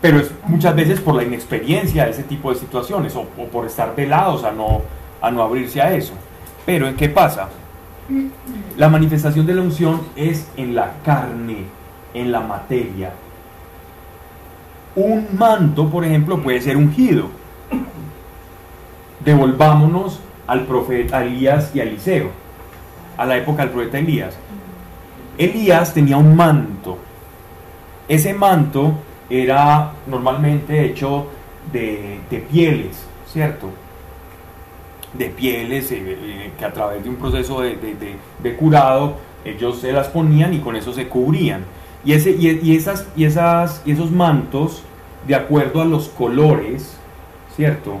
[0.00, 3.66] pero es muchas veces por la inexperiencia de ese tipo de situaciones o, o por
[3.66, 4.82] estar velados a no,
[5.20, 6.12] a no abrirse a eso.
[6.66, 7.48] Pero ¿en qué pasa?
[8.76, 11.64] La manifestación de la unción es en la carne,
[12.14, 13.12] en la materia.
[14.96, 17.26] Un manto, por ejemplo, puede ser ungido.
[19.24, 22.30] Devolvámonos al profeta Elías y a Eliseo,
[23.16, 24.36] a la época del profeta Elías.
[25.36, 26.98] Elías tenía un manto.
[28.08, 28.94] Ese manto
[29.28, 31.26] era normalmente hecho
[31.72, 33.68] de, de pieles, ¿cierto?
[35.14, 39.78] De pieles eh, eh, que a través de un proceso de, de- de- curado ellos
[39.80, 41.64] se las ponían y con eso se cubrían.
[42.04, 44.82] Y, ese, y, y esas, y, esas, y esos mantos,
[45.26, 46.96] de acuerdo a los colores,
[47.56, 47.98] ¿cierto?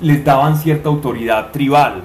[0.00, 2.02] Les daban cierta autoridad tribal.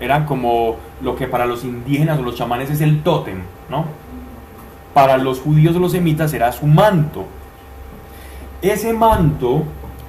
[0.00, 3.86] Eran como lo que para los indígenas o los chamanes es el tótem, ¿no?
[4.94, 7.26] Para los judíos o los semitas era su manto.
[8.60, 9.64] Ese manto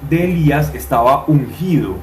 [0.08, 1.94] de Elías estaba ungido.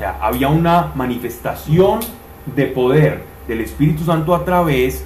[0.00, 2.00] Sea, había una manifestación
[2.56, 5.04] de poder del Espíritu Santo a través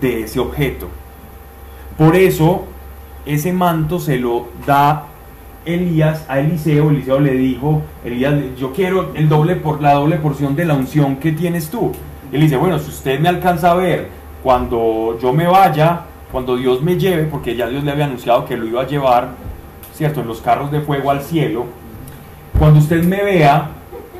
[0.00, 0.86] de ese objeto.
[1.98, 2.64] Por eso,
[3.24, 5.06] ese manto se lo da
[5.64, 6.90] Elías a Eliseo.
[6.90, 11.16] Eliseo le dijo, Elías, yo quiero el doble por la doble porción de la unción
[11.16, 11.90] que tienes tú.
[12.30, 14.10] Él dice, bueno, si usted me alcanza a ver
[14.44, 18.56] cuando yo me vaya, cuando Dios me lleve, porque ya Dios le había anunciado que
[18.56, 19.30] lo iba a llevar,
[19.92, 20.20] ¿cierto?
[20.20, 21.64] En los carros de fuego al cielo.
[22.60, 23.70] Cuando usted me vea,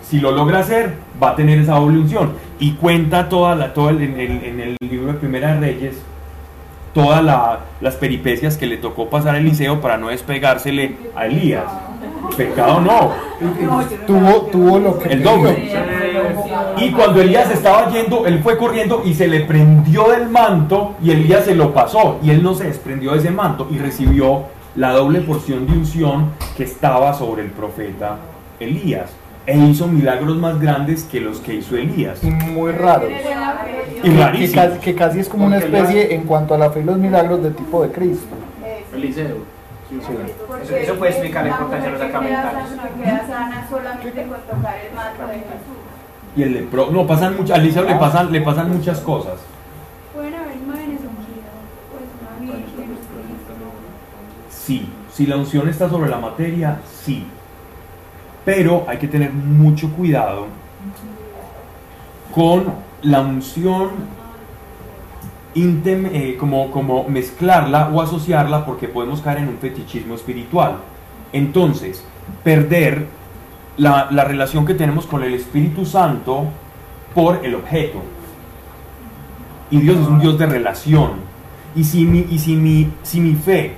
[0.09, 2.32] si lo logra hacer, va a tener esa doble unción.
[2.61, 5.96] Y cuenta toda la, todo el- en, el, en el libro de Primera de Reyes,
[6.94, 11.64] todas la- las peripecias que le tocó pasar a Eliseo para no despegársele a Elías.
[12.36, 13.12] Pecado no,
[14.07, 15.70] Tuvo, tuvo lo que el doble.
[16.78, 21.11] Y cuando Elías estaba yendo, él fue corriendo y se le prendió del manto y
[21.12, 24.44] Elías se lo pasó y él no se desprendió de ese manto y recibió
[24.74, 28.16] la doble porción de unción que estaba sobre el profeta
[28.61, 29.11] Elías
[29.47, 32.22] e hizo milagros más grandes que los que hizo Elías.
[32.22, 33.11] Y muy raros.
[33.11, 34.64] Y Que rarísimos.
[34.66, 37.42] casi, que casi es como una especie en cuanto a la fe y los milagros
[37.42, 38.34] del tipo de Cristo.
[38.94, 39.36] Eliseo.
[39.88, 39.99] Sí.
[40.64, 42.70] Eso, eso puede explicar la importancia de los sacramentales.
[42.76, 45.76] No queda sana solamente con tocar el manto de Jesús.
[46.36, 49.34] Y el lepro, no, pasan muchas, a Eliseo le pasan, le pasan muchas cosas.
[50.12, 51.55] Pueden haber imágenes ungidas,
[51.90, 52.97] pues una virgen,
[54.51, 57.26] Sí, si la unción está sobre la materia, sí.
[58.47, 60.47] Pero hay que tener mucho cuidado
[62.32, 62.64] con
[63.03, 63.90] la unción,
[65.55, 70.76] eh, como, como mezclarla o asociarla porque podemos caer en un fetichismo espiritual.
[71.32, 72.05] Entonces,
[72.44, 73.07] perder
[73.76, 76.44] la, la relación que tenemos con el Espíritu Santo
[77.14, 78.01] por el objeto.
[79.70, 81.12] Y Dios es un Dios de relación.
[81.74, 83.76] Y si mi, y si mi, si mi fe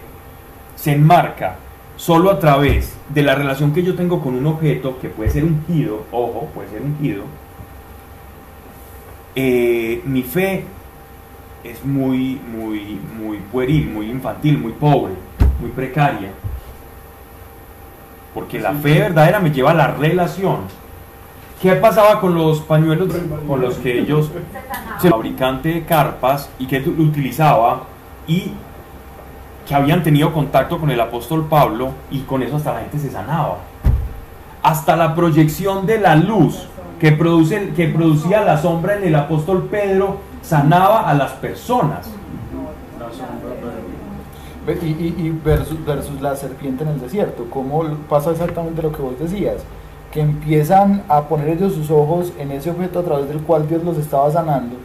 [0.76, 1.56] se enmarca
[1.98, 5.44] solo a través de la relación que yo tengo con un objeto, que puede ser
[5.44, 7.24] ungido, ojo, puede ser ungido,
[9.34, 10.64] eh, mi fe
[11.64, 15.14] es muy, muy, muy pueril, muy infantil, muy pobre,
[15.60, 16.30] muy precaria.
[18.32, 20.60] Porque la fe verdadera me lleva a la relación.
[21.60, 23.08] ¿Qué pasaba con los pañuelos
[23.46, 24.30] con los que ellos,
[25.02, 27.82] el fabricante de carpas, y que utilizaba?
[28.28, 28.52] Y
[29.68, 33.10] que habían tenido contacto con el apóstol Pablo y con eso hasta la gente se
[33.10, 33.58] sanaba.
[34.62, 36.66] Hasta la proyección de la luz
[36.98, 42.10] que, produce, que producía la sombra en el apóstol Pedro sanaba a las personas.
[44.82, 49.00] Y, y- y versus, versus la serpiente en el desierto, ¿cómo pasa exactamente lo que
[49.00, 49.56] vos decías?
[50.12, 53.82] Que empiezan a poner ellos sus ojos en ese objeto a través del cual Dios
[53.84, 54.76] los estaba sanando.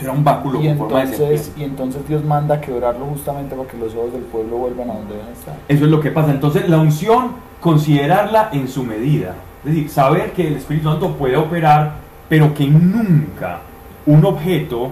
[0.00, 3.94] Era un báculo Y entonces, y entonces Dios manda a quebrarlo justamente para que los
[3.94, 5.54] ojos del pueblo vuelvan a donde deben estar.
[5.68, 6.30] Eso es lo que pasa.
[6.32, 9.34] Entonces, la unción, considerarla en su medida.
[9.64, 11.94] Es decir, saber que el Espíritu Santo puede operar,
[12.28, 13.60] pero que nunca
[14.04, 14.90] un objeto,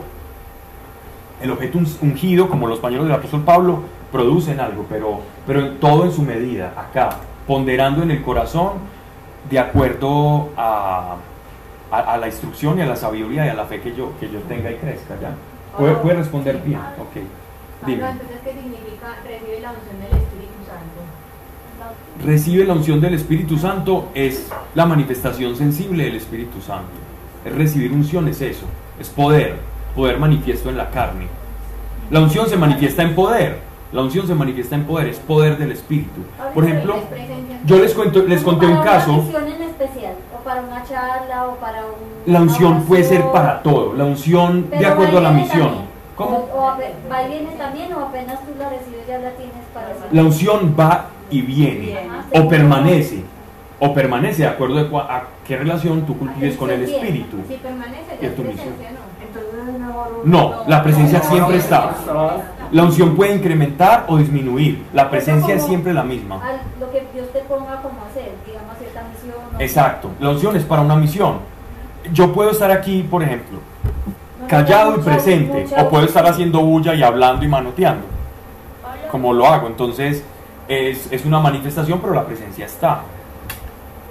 [1.43, 3.81] el objeto un- ungido, como los pañuelos del apóstol Pablo,
[4.11, 7.11] producen algo, pero, pero todo en su medida, acá,
[7.47, 8.73] ponderando en el corazón,
[9.51, 11.17] de acuerdo a,
[11.99, 14.31] a, a la instrucción y a la sabiduría y a la fe que yo, que
[14.31, 15.35] yo tenga y crezca, ¿ya?
[15.77, 16.81] ¿Puede, puede responder bien?
[16.99, 17.17] Ok.
[17.87, 18.03] Dime.
[18.45, 21.15] ¿qué significa recibe la unción del Espíritu Santo?
[22.25, 26.93] recibe la unción del Espíritu Santo es la manifestación sensible del Espíritu Santo.
[27.45, 28.65] Es recibir unción, es eso,
[28.99, 29.57] es poder,
[29.95, 31.27] poder manifiesto en la carne.
[32.11, 33.59] La unción se manifiesta en poder,
[33.93, 36.23] la unción se manifiesta en poder, es poder del Espíritu.
[36.55, 36.97] Por ejemplo,
[37.67, 39.25] yo les, cuento, les conté un caso,
[40.45, 42.33] Para una charla, o para un.
[42.33, 45.67] la unción puede ser para todo, la unción de acuerdo a la viene misión.
[45.69, 45.85] también.
[46.17, 46.37] ¿Cómo?
[46.37, 46.77] O, o
[47.11, 49.89] va y viene también, o apenas tú la recibes ya la tienes para.
[50.13, 53.25] La unción va y viene, Ajá, o permanece,
[53.81, 57.39] o permanece de acuerdo a cua- a qué relación tú cultives con el Espíritu.
[57.49, 58.75] Si permanece, es tu misión.
[60.25, 60.63] ¿no?
[60.69, 61.95] La presencia siempre está.
[62.71, 64.85] La unción puede incrementar o disminuir.
[64.93, 66.37] La presencia es siempre la misma.
[66.37, 69.35] Al- lo que Dios te ponga como hacer, digamos, cierta misión.
[69.37, 70.11] o- Exacto.
[70.21, 71.39] La unción es para una misión.
[72.13, 73.59] Yo puedo estar aquí, por ejemplo,
[74.49, 78.05] callado y presente, o puedo estar haciendo bulla y hablando y manoteando,
[79.11, 79.67] como lo hago.
[79.67, 80.23] Entonces,
[80.69, 83.03] es, es una manifestación, pero la presencia está.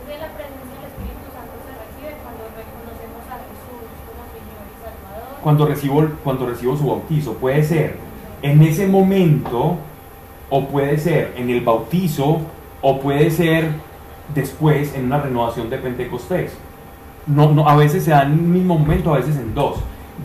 [0.07, 4.75] de la presencia del Espíritu Santo se recibe cuando reconocemos a Jesús como Señor y
[4.83, 5.37] Salvador.
[5.43, 7.97] Cuando recibo, cuando recibo su bautizo, puede ser
[8.41, 9.77] en ese momento,
[10.49, 12.41] o puede ser en el bautizo,
[12.81, 13.69] o puede ser
[14.33, 16.53] después en una renovación de Pentecostés.
[17.27, 19.77] No, no, a veces se da en un mismo momento, a veces en dos.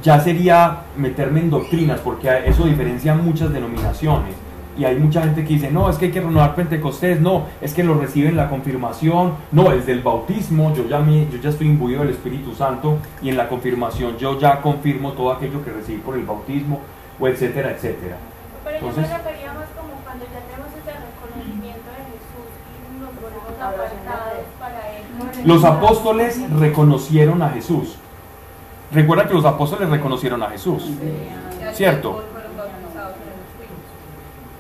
[0.03, 4.35] Ya sería meterme en doctrinas, porque eso diferencia muchas denominaciones.
[4.77, 7.75] Y hay mucha gente que dice, no, es que hay que renovar Pentecostés, no, es
[7.75, 11.67] que lo reciben la confirmación, no, es del bautismo, yo ya, me- yo ya estoy
[11.67, 15.99] imbuido del Espíritu Santo y en la confirmación yo ya confirmo todo aquello que recibí
[15.99, 16.79] por el bautismo,
[17.19, 18.19] o etcétera, etcétera.
[18.63, 23.03] Pero yo Entonces- me refería más como cuando ya tenemos ese reconocimiento de Jesús y
[23.03, 23.48] nos volvemos apartados para Él.
[25.45, 27.97] Los apóstoles reconocieron a Jesús.
[28.93, 30.91] Recuerda que los apóstoles reconocieron a Jesús.
[31.73, 32.25] Cierto.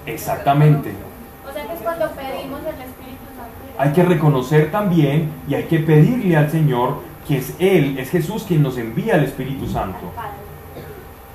[0.06, 0.92] Exactamente.
[1.48, 3.78] O sea que es cuando pedimos el Espíritu Santo.
[3.78, 8.44] Hay que reconocer también y hay que pedirle al Señor que es Él, es Jesús
[8.48, 10.10] quien nos envía el Espíritu Santo.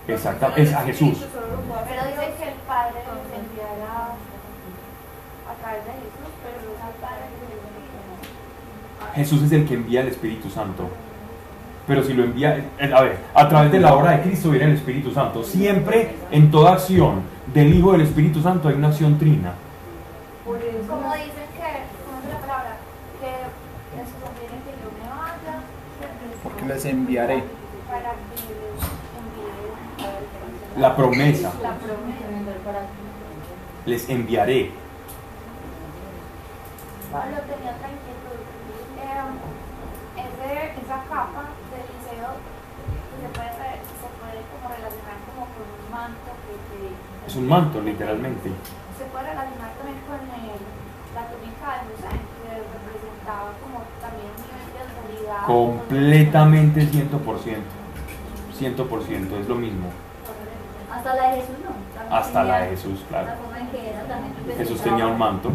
[0.08, 1.20] Exactamente, es a Jesús.
[1.20, 4.18] Pero dice que el Padre nos enviará
[5.46, 7.94] a través de Jesús, pero no es al Padre que nos envía.
[9.16, 10.90] Jesús es el que envía el Espíritu Santo.
[11.86, 14.66] Pero si lo envía, eh, a ver, a través de la obra de Cristo viene
[14.68, 15.44] el Espíritu Santo.
[15.44, 17.22] Siempre en toda acción
[17.54, 19.54] del Hijo del Espíritu Santo hay una acción trina.
[20.46, 21.14] Como dicen que, ¿cómo
[22.24, 22.78] es la palabra?
[23.20, 23.28] Que
[23.98, 25.56] les conviene que yo me vaya,
[26.44, 27.44] Porque les enviaré.
[27.90, 28.18] para que
[30.82, 32.26] La promesa, la promesa.
[33.86, 34.72] les enviaré.
[37.12, 38.10] Pablo tenía otra inquietud.
[38.10, 38.13] Eh,
[40.58, 46.54] esa capa del liceo se puede, se puede como relacionar como con un manto que,
[46.70, 48.50] que- Es un manto, literalmente.
[48.98, 50.60] se puede relacionar también con el,
[51.16, 55.42] la túnica de José, que representaba como también un nivel de autoridad.
[55.48, 57.64] Completamente 100%.
[58.54, 59.88] 100%, es lo mismo.
[60.94, 61.72] Hasta la de Jesús no.
[61.98, 63.28] También Hasta la de Jesús, claro.
[63.28, 65.50] La forma en que era también Jesús tenía un manto.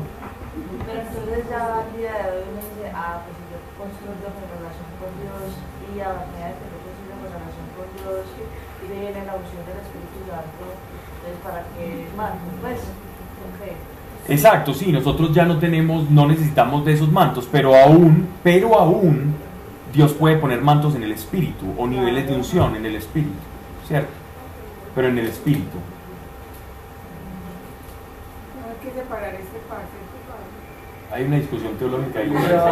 [0.87, 4.27] Pero entonces ya al día de hoy uno dice, ah, pues yo construyo
[5.95, 8.27] y a que yo construyo mi relación con Dios
[8.85, 10.65] y le viene la unción del Espíritu Santo,
[11.17, 12.81] entonces para que más, pues,
[13.39, 13.73] con fe.
[14.29, 19.35] Exacto, sí, nosotros ya no tenemos, no necesitamos de esos mantos, pero aún, pero aún,
[19.93, 23.33] Dios puede poner mantos en el espíritu o niveles de unción en el espíritu,
[23.87, 24.11] ¿cierto?
[24.95, 25.79] Pero en el espíritu.
[28.61, 29.58] No hay que separar este.
[31.11, 32.29] Hay una discusión teológica ahí.
[32.29, 32.65] Siquiera.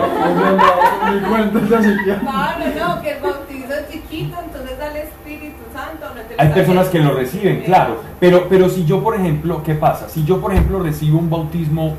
[2.21, 6.43] Pablo, no, que el bautizo es chiquito, entonces da el Espíritu Santo, no te lo
[6.43, 10.09] Hay personas que lo reciben, claro, pero, pero si yo, por ejemplo, ¿qué pasa?
[10.09, 11.95] Si yo, por ejemplo, recibo un bautismo,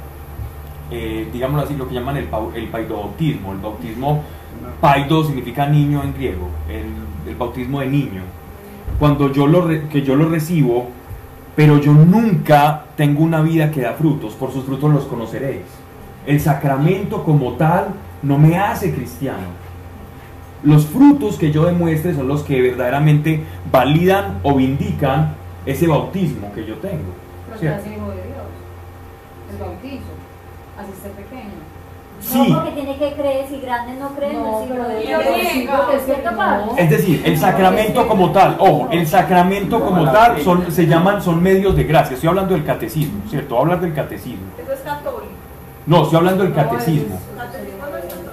[0.91, 4.23] eh, digámoslo así, lo que llaman el, el paidobautismo, el bautismo,
[4.79, 8.21] paido significa niño en griego, el, el bautismo de niño.
[8.99, 10.89] Cuando yo lo, re- que yo lo recibo,
[11.55, 15.63] pero yo nunca tengo una vida que da frutos, por sus frutos los conoceréis.
[16.27, 17.87] El sacramento como tal
[18.21, 19.47] no me hace cristiano.
[20.61, 26.65] Los frutos que yo demuestre son los que verdaderamente validan o vindican ese bautismo que
[26.65, 27.13] yo tengo.
[27.47, 27.83] Pero ¿cierto?
[27.83, 28.45] se hace hijo de Dios.
[29.51, 30.03] El bautizo.
[30.77, 31.67] Así esté pequeño.
[32.19, 32.49] Sí.
[32.51, 35.23] No, porque tiene que creer, si grande no cree, no, No, es hijo de Dios
[35.23, 35.47] Dios.
[35.53, 36.65] sí, porque es que ¿Cierto, Pablo?
[36.73, 36.77] no.
[36.77, 41.41] Es decir, el sacramento como tal, ojo, el sacramento como tal son, se llaman, son
[41.41, 42.15] medios de gracia.
[42.15, 43.49] Estoy hablando del catecismo, ¿cierto?
[43.55, 44.47] Voy a hablar del catecismo.
[44.61, 45.16] Eso es católico.
[45.87, 47.17] No, estoy hablando del catecismo.
[47.37, 47.77] Catecismo.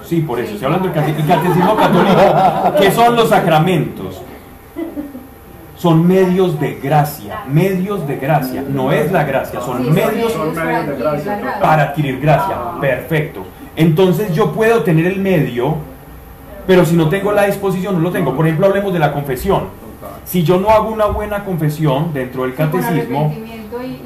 [0.05, 2.21] Sí, por eso, estoy hablando del cate- el catecismo católico.
[2.79, 4.21] ¿Qué son los sacramentos?
[5.77, 8.63] Son medios de gracia, medios de gracia.
[8.67, 10.33] No es la gracia, son medios
[11.61, 12.55] para adquirir gracia.
[12.79, 13.45] Perfecto.
[13.75, 15.75] Entonces yo puedo tener el medio,
[16.65, 18.35] pero si no tengo la disposición, no lo tengo.
[18.35, 19.84] Por ejemplo, hablemos de la confesión.
[20.25, 23.33] Si yo no hago una buena confesión dentro del catecismo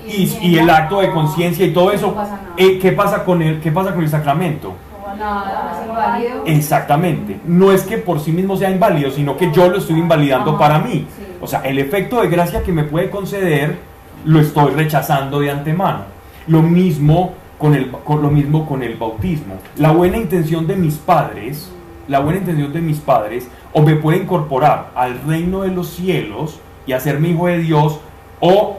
[0.07, 3.41] y, y, y el acto de conciencia y todo eso, pasa eh, ¿qué pasa con
[3.41, 4.73] el, qué pasa con el sacramento?
[5.17, 6.57] Nada, es.
[6.57, 7.39] Exactamente.
[7.45, 10.59] No es que por sí mismo sea inválido, sino que yo lo estoy invalidando Ajá,
[10.59, 11.07] para mí.
[11.17, 11.25] sí.
[11.41, 13.77] O sea, el efecto de gracia que me puede conceder
[14.25, 16.03] lo estoy rechazando de antemano.
[16.47, 19.55] Lo mismo con el, con lo mismo con el bautismo.
[19.77, 21.71] La buena intención de mis padres,
[22.09, 26.59] la buena intención de mis padres, o me puede incorporar al reino de los cielos
[26.85, 27.99] y hacerme hijo de Dios,
[28.41, 28.77] o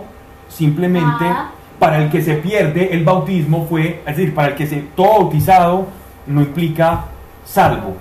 [0.48, 1.52] simplemente Ah.
[1.78, 5.20] para el que se pierde el bautismo fue, es decir, para el que se todo
[5.20, 5.86] bautizado
[6.26, 7.04] no implica
[7.44, 7.94] salvo.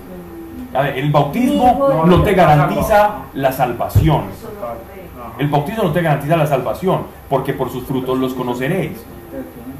[0.74, 4.24] A ver, el bautismo no te garantiza la salvación.
[5.38, 8.98] El bautismo no te garantiza la salvación, porque por sus frutos los conoceréis.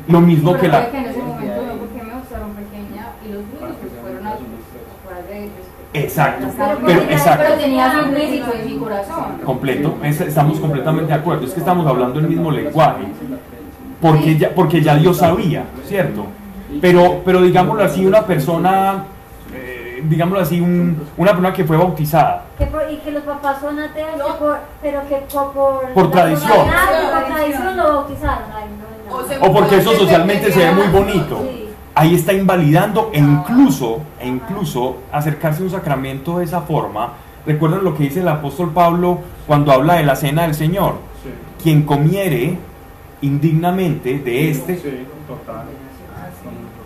[0.08, 0.90] Lo mismo que la...
[0.90, 4.36] que en ese momento no, porque me gustaron pequeña y los niños pues fueron a
[5.04, 5.79] fuera de respeto.
[5.92, 9.24] Exacto, Pero, pero pero exacto, tenía su implícito en mi corazón.
[9.44, 13.02] completo, es- estamos completamente de acuerdo, es que estamos hablando el mismo lenguaje,
[14.00, 16.26] porque ya, porque ya Dios sabía, ¿cierto?
[16.80, 19.02] Pero, pero digámoslo así, una persona,
[19.52, 23.56] eh, digámoslo así, un- una persona que fue bautizada, Que por- y que los papás
[23.60, 25.52] son ateos, por- pero que por,
[25.92, 26.48] por, tradición.
[26.52, 28.44] sociedad, por tradición lo bautizaron.
[28.54, 29.46] Ay, no, no.
[29.46, 31.42] O o porque eso socialmente se ve muy bonito.
[31.50, 31.66] Sí.
[31.94, 37.12] Ahí está invalidando e incluso, e incluso acercarse a un sacramento de esa forma.
[37.46, 40.94] Recuerdan lo que dice el apóstol Pablo cuando habla de la cena del Señor.
[41.22, 41.30] Sí,
[41.62, 42.58] Quien comiere
[43.22, 45.64] indignamente de este sí, total.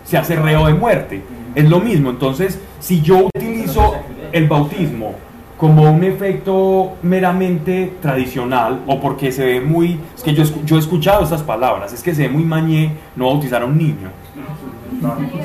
[0.05, 1.22] se hace reo de muerte.
[1.55, 2.11] Es lo mismo.
[2.11, 3.94] Entonces, si yo utilizo
[4.32, 5.14] el bautismo
[5.57, 10.00] como un efecto meramente tradicional o porque se ve muy...
[10.16, 13.26] Es que yo, yo he escuchado estas palabras, es que se ve muy mañé no
[13.26, 14.11] bautizar a un niño.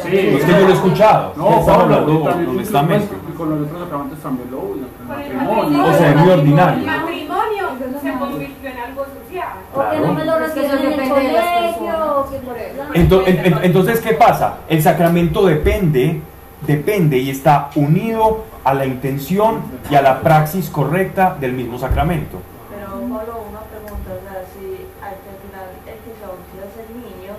[0.03, 1.33] Sí, Es que yo lo he escuchado.
[1.35, 3.07] No, Pablo, hablando también, honestamente.
[3.37, 5.85] Con los otros sacramentos también lo usan, matrimonio.
[5.85, 6.79] O sea, es muy ordinario.
[6.79, 7.69] El matrimonio
[8.01, 9.47] se convirtió en algo social.
[9.73, 12.07] O que no me lo reciben en el colegio, personas.
[12.17, 12.83] o que por eso.
[12.93, 14.57] Ento- en- en- entonces, ¿qué pasa?
[14.67, 16.21] El sacramento depende,
[16.67, 22.39] depende y está unido a la intención y a la praxis correcta del mismo sacramento.
[22.69, 26.63] Pero Pablo, una pregunta, o sea, si al que al final el que se bautiza
[26.67, 27.33] es el niño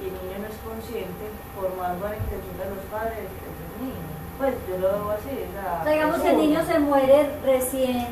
[0.00, 1.24] y el niño no es consciente,
[1.58, 4.06] por más buena intención de los padres, es el niño.
[4.38, 5.80] Pues yo lo veo así, o sea...
[5.80, 6.28] O sea, digamos es que el uno.
[6.40, 8.06] Niño se muere recién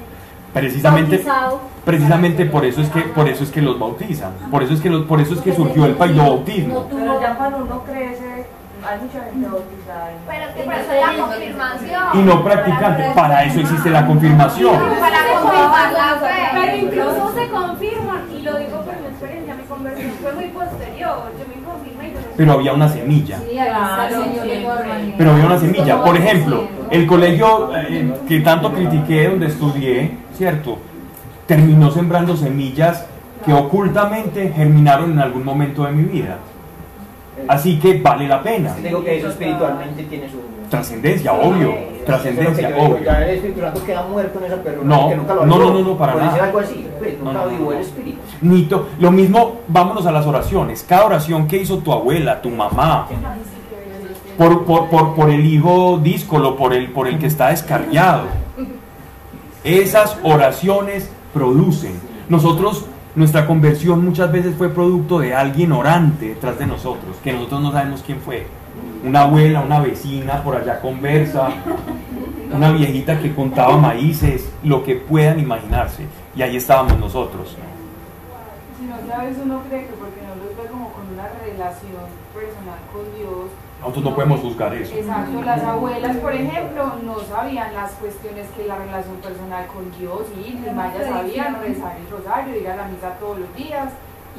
[0.52, 1.60] Precisamente, bautizado.
[1.84, 4.32] precisamente por eso es que, por eso es que los bautizan.
[4.50, 6.86] Por eso es que, los- por eso es que surgió el paidobautismo.
[6.90, 8.46] Pero ya cuando uno crece,
[8.88, 10.12] hay mucha gente bautizada.
[10.12, 12.02] y- Pero que para eso es la confirmación.
[12.14, 13.10] Y no practicante.
[13.14, 14.74] Para eso existe la confirmación.
[15.00, 16.34] Para confirmar la fe.
[16.54, 21.32] Pero incluso se confirma, y lo digo por mi experiencia, mi conversión fue muy posterior.
[21.38, 23.40] Yo me confirmé y yo no Pero había una semilla.
[25.18, 26.04] Pero había una semilla.
[26.04, 30.78] Por ejemplo, el colegio eh, que tanto critiqué donde estudié, ¿cierto?
[31.48, 33.04] Terminó sembrando semillas
[33.44, 36.38] que ocultamente germinaron en algún momento de mi vida.
[37.48, 38.72] Así que vale la pena.
[38.84, 40.38] Digo que eso espiritualmente tiene su...
[40.70, 41.74] Trascendencia, obvio.
[42.04, 43.04] Trascendencia, obvio.
[43.04, 44.96] Ya el Espíritu Santo queda muerto en esa persona.
[44.96, 46.26] No, que nunca lo no, no, no, no, para nada.
[46.26, 47.78] decir algo así, pues, No, nunca no, el.
[47.78, 48.18] Espíritu.
[48.40, 50.84] Nito, lo mismo, vámonos a las oraciones.
[50.88, 53.08] Cada oración que hizo tu abuela, tu mamá,
[54.36, 58.24] por, por, por, por el hijo díscolo, por el, por el que está descarriado.
[59.64, 61.92] Esas oraciones producen.
[62.28, 62.86] Nosotros,
[63.16, 67.72] nuestra conversión muchas veces fue producto de alguien orante detrás de nosotros, que nosotros no
[67.72, 68.46] sabemos quién fue.
[69.04, 71.50] Una abuela, una vecina por allá conversa,
[72.52, 76.06] una viejita que contaba maíces, lo que puedan imaginarse.
[76.34, 77.56] Y ahí estábamos nosotros.
[78.78, 82.78] Si no sabes, uno cree que porque no los ve como con una relación personal
[82.92, 83.50] con Dios.
[83.80, 84.94] Nosotros no podemos juzgar eso.
[84.94, 90.22] Exacto, las abuelas, por ejemplo, no sabían las cuestiones que la relación personal con Dios
[90.34, 93.92] y íntima, ellas sabían rezar el rosario, ir a la misa todos los días,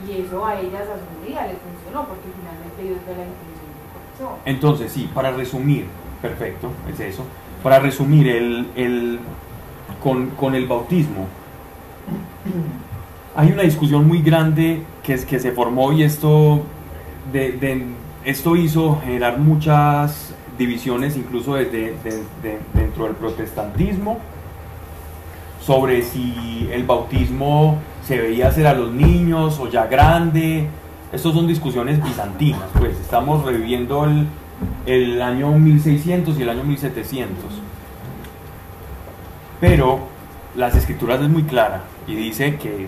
[0.05, 3.68] y eso a ellas a su día les funcionó, porque finalmente Dios ve la intención.
[4.45, 5.85] Entonces, sí, para resumir,
[6.21, 7.23] perfecto, es eso.
[7.63, 9.19] Para resumir, el, el-
[10.03, 11.27] con, con el bautismo,
[13.35, 16.61] hay una discusión muy grande que, que se formó y esto,
[17.31, 17.85] de, de-
[18.25, 24.19] esto hizo generar muchas divisiones, incluso desde, de- de- dentro del protestantismo,
[25.61, 30.67] sobre si el bautismo se veía hacer a los niños o ya grande.
[31.11, 34.27] Estas son discusiones bizantinas, pues estamos reviviendo el,
[34.85, 37.45] el año 1600 y el año 1700.
[39.59, 39.99] Pero
[40.55, 42.87] las escrituras es muy clara y dice que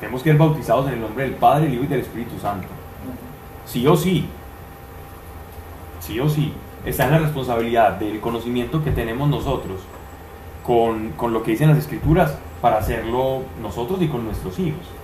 [0.00, 2.68] tenemos que ser bautizados en el nombre del Padre, el Hijo y del Espíritu Santo.
[3.66, 4.26] Sí o sí,
[6.00, 6.52] sí o sí,
[6.84, 9.80] está en la responsabilidad del conocimiento que tenemos nosotros
[10.64, 14.97] con, con lo que dicen las escrituras para hacerlo nosotros y con nuestros hijos.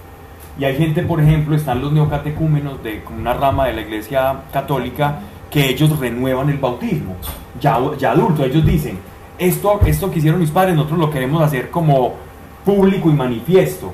[0.59, 5.19] Y hay gente, por ejemplo, están los neocatecúmenos de una rama de la iglesia católica
[5.51, 7.15] que ellos renuevan el bautismo,
[7.61, 8.99] ya, ya adulto, ellos dicen,
[9.39, 12.15] esto, esto que hicieron mis padres, nosotros lo queremos hacer como
[12.65, 13.93] público y manifiesto.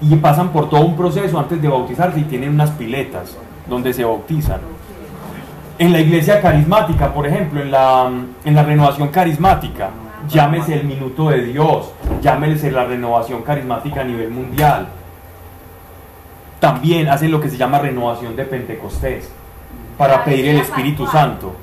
[0.00, 3.36] Y pasan por todo un proceso antes de bautizarse y tienen unas piletas
[3.68, 4.60] donde se bautizan.
[5.78, 8.10] En la iglesia carismática, por ejemplo, en la,
[8.44, 9.90] en la renovación carismática,
[10.28, 14.88] llámese el minuto de Dios, llámese la renovación carismática a nivel mundial.
[16.62, 19.28] También hacen lo que se llama renovación de Pentecostés
[19.98, 21.56] para pedir el Espíritu Santo.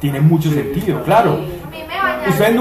[0.00, 1.38] Tiene mucho sentido, claro.
[2.28, 2.52] Ustedes este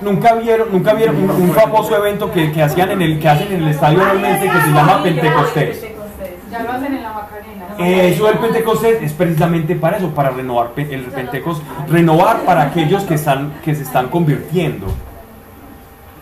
[0.00, 3.52] nunca, vieron, nunca vieron un, un famoso evento que, que hacían en el que hacen
[3.52, 5.86] en el estadio realmente que se llama Pentecostés.
[6.50, 8.06] Ya lo hacen en la Macarena.
[8.06, 13.16] Eso del Pentecostés es precisamente para eso, para renovar el Pentecostés, renovar para aquellos que
[13.16, 14.86] están que se están convirtiendo.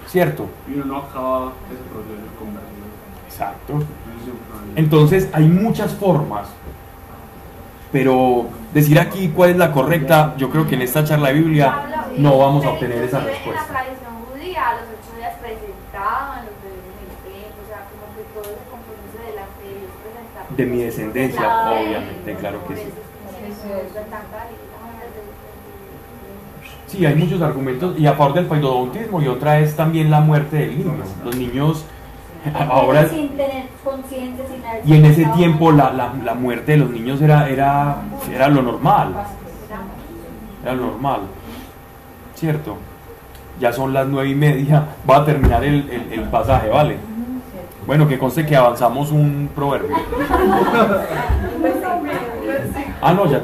[0.08, 0.48] ¿Cierto?
[0.68, 2.86] Y uno no acaba ese proceso de conversión.
[3.28, 4.05] Exacto.
[4.76, 6.48] Entonces hay muchas formas,
[7.90, 12.10] pero decir aquí cuál es la correcta, yo creo que en esta charla de Biblia
[12.18, 13.64] no vamos a obtener esa respuesta.
[13.64, 18.04] tradición judía, a los ocho días presentaban los bebés en el templo, o sea, como
[18.14, 20.46] que todo ese compromiso de la fe, Dios presentaba.
[20.54, 22.82] De mi descendencia, obviamente, claro que sí.
[26.86, 30.56] Sí, hay muchos argumentos y a favor del paidodontismo y otra es también la muerte
[30.56, 30.94] del niño.
[31.24, 31.84] Los niños
[32.70, 36.78] ahora sin tener conciencia, sin haber y en ese tiempo la, la, la muerte de
[36.78, 37.96] los niños era, era,
[38.32, 39.14] era lo normal,
[40.62, 41.20] era lo normal,
[42.34, 42.76] ¿cierto?
[43.58, 46.96] Ya son las nueve y media, va a terminar el, el, el pasaje, ¿vale?
[47.86, 49.96] Bueno, que conste que avanzamos un proverbio.
[53.02, 53.42] Ah, no, ya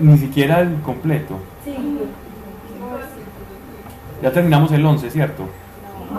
[0.00, 1.38] ni siquiera el completo.
[4.22, 5.44] Ya terminamos el 11, ¿cierto?
[6.08, 6.14] Te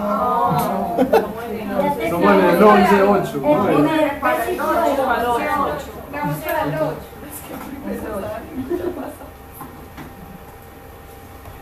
[2.09, 3.35] Somos en el estamos- 11, 8.
[3.35, 3.65] El ¿no?
[3.65, 5.45] primer versículo del Vamos once.
[6.45, 6.95] para el 8.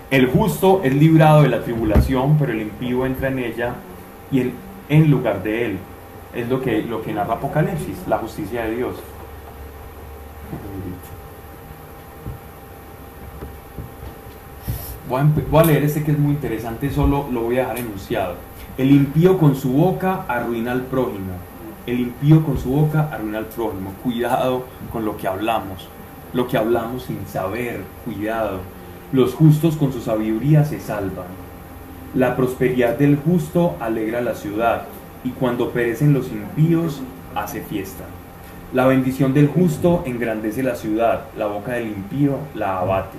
[0.09, 3.73] El justo es librado de la tribulación, pero el impío entra en ella
[4.31, 4.53] y en,
[4.89, 5.79] en lugar de él.
[6.33, 8.95] Es lo que, lo que narra Apocalipsis, la justicia de Dios.
[15.09, 15.21] Voy
[15.61, 18.35] a, leer este que es muy interesante, solo lo voy a dejar enunciado.
[18.77, 21.31] El impío con su boca arruina al prójimo.
[21.85, 23.93] El impío con su boca arruina al prójimo.
[24.03, 25.87] Cuidado con lo que hablamos.
[26.33, 28.59] Lo que hablamos sin saber, cuidado.
[29.13, 31.27] Los justos con su sabiduría se salvan.
[32.13, 34.83] La prosperidad del justo alegra la ciudad,
[35.23, 37.01] y cuando perecen los impíos,
[37.33, 38.03] hace fiesta.
[38.73, 43.17] La bendición del justo engrandece la ciudad, la boca del impío la abate.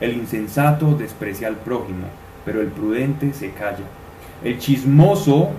[0.00, 2.06] El insensato desprecia al prójimo,
[2.44, 3.84] pero el prudente se calla.
[4.44, 5.50] El chismoso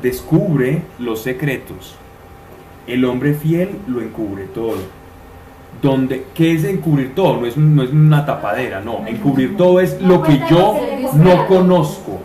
[0.00, 1.96] descubre los secretos.
[2.86, 4.76] El hombre fiel lo encubre todo.
[5.82, 7.40] Donde, ¿Qué es encubrir todo?
[7.40, 9.06] No es, no es una tapadera, no.
[9.06, 10.76] Encubrir todo es lo que yo
[11.14, 12.20] no conozco.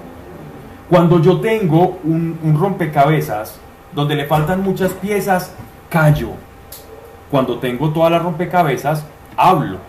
[0.89, 3.59] Cuando yo tengo un, un rompecabezas
[3.93, 5.53] donde le faltan muchas piezas,
[5.89, 6.29] callo.
[7.29, 9.05] Cuando tengo todas las rompecabezas,
[9.35, 9.88] hablo.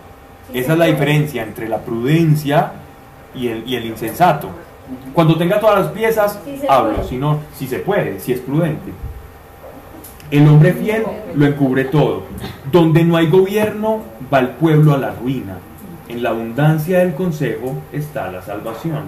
[0.52, 2.72] Esa es la diferencia entre la prudencia
[3.34, 4.50] y el, y el insensato.
[5.14, 7.04] Cuando tenga todas las piezas, Sí hablo.
[7.04, 8.92] Si no, si se puede, si es prudente.
[10.30, 11.04] El hombre fiel
[11.34, 12.24] lo encubre todo.
[12.70, 14.00] Donde no hay gobierno,
[14.32, 15.58] va el pueblo a la ruina.
[16.08, 19.04] En la abundancia del consejo está la salvación.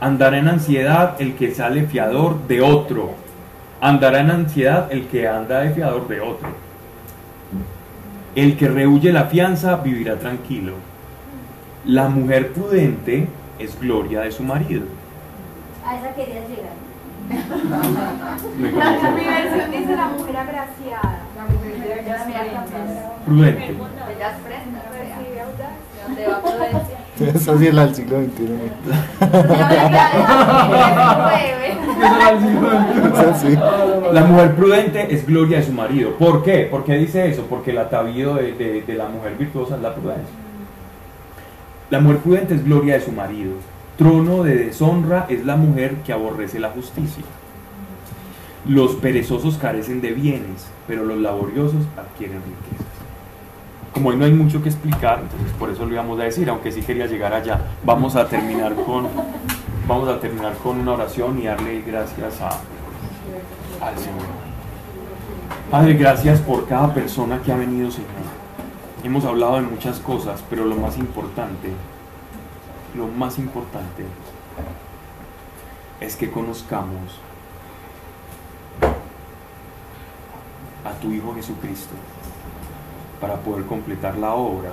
[0.00, 3.10] Andará en ansiedad el que sale fiador de otro.
[3.80, 6.48] Andará en ansiedad el que anda de fiador de otro.
[8.34, 10.74] El que rehuye la fianza vivirá tranquilo.
[11.84, 13.28] La mujer prudente
[13.58, 14.84] es gloria de su marido.
[15.84, 16.72] A esa querías llegar.
[18.58, 21.20] Mi versión dice la mujer agraciada.
[21.36, 23.64] La mujer ya me Prudente.
[23.64, 25.68] Ellas frescas, Recibe audacia.
[26.06, 26.98] donde va prudencia.
[27.34, 29.62] Eso sí es la del siglo XXI.
[34.12, 36.12] La mujer prudente es gloria de su marido.
[36.18, 36.66] ¿Por qué?
[36.70, 37.46] ¿Por qué dice eso?
[37.48, 40.34] Porque el atavío de, de- de la mujer virtuosa es la prudencia.
[41.90, 43.52] La mujer prudente es gloria de su marido.
[43.98, 47.24] Trono de deshonra es la mujer que aborrece la justicia.
[48.66, 52.91] Los perezosos carecen de bienes, pero los laboriosos adquieren riquezas.
[53.92, 56.72] Como hoy no hay mucho que explicar, entonces por eso lo íbamos a decir, aunque
[56.72, 57.60] sí quería llegar allá.
[57.84, 59.06] Vamos a terminar con,
[59.86, 62.48] vamos a terminar con una oración y darle gracias a,
[63.84, 64.42] al Señor.
[65.70, 68.10] Padre, gracias por cada persona que ha venido, Señor.
[69.04, 71.70] Hemos hablado de muchas cosas, pero lo más importante,
[72.96, 74.04] lo más importante
[76.00, 77.20] es que conozcamos
[80.84, 81.94] a tu Hijo Jesucristo
[83.22, 84.72] para poder completar la obra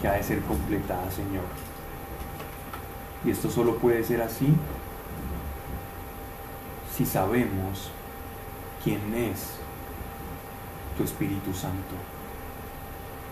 [0.00, 1.42] que ha de ser completada, Señor.
[3.24, 4.54] Y esto solo puede ser así
[6.96, 7.90] si sabemos
[8.84, 9.56] quién es
[10.96, 11.96] tu Espíritu Santo.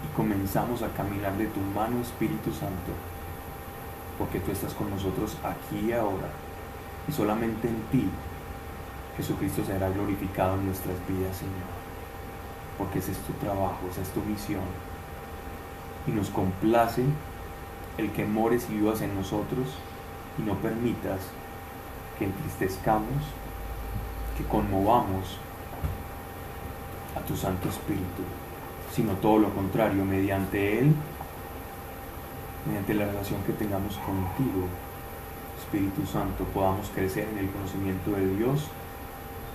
[0.04, 2.90] Y comenzamos a caminar de tu mano, Espíritu Santo,
[4.18, 6.26] porque tú estás con nosotros aquí y ahora,
[7.06, 8.10] y solamente en ti
[9.16, 11.81] Jesucristo será glorificado en nuestras vidas, Señor,
[12.82, 14.64] porque ese es tu trabajo, esa es tu misión,
[16.08, 17.04] y nos complace
[17.96, 19.68] el que mores y vivas en nosotros
[20.36, 21.20] y no permitas
[22.18, 23.22] que entristezcamos,
[24.36, 25.38] que conmovamos
[27.16, 28.24] a tu Santo Espíritu,
[28.92, 30.92] sino todo lo contrario, mediante Él,
[32.66, 34.66] mediante la relación que tengamos contigo,
[35.56, 38.66] Espíritu Santo, podamos crecer en el conocimiento de Dios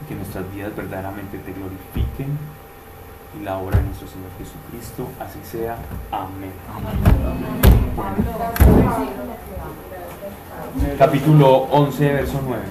[0.01, 2.56] y que nuestras vidas verdaderamente te glorifiquen
[3.39, 5.77] y la obra de nuestro Señor Jesucristo, así sea.
[6.11, 6.51] Amén.
[7.95, 8.15] Bueno.
[10.97, 12.63] Capítulo 11, verso 9.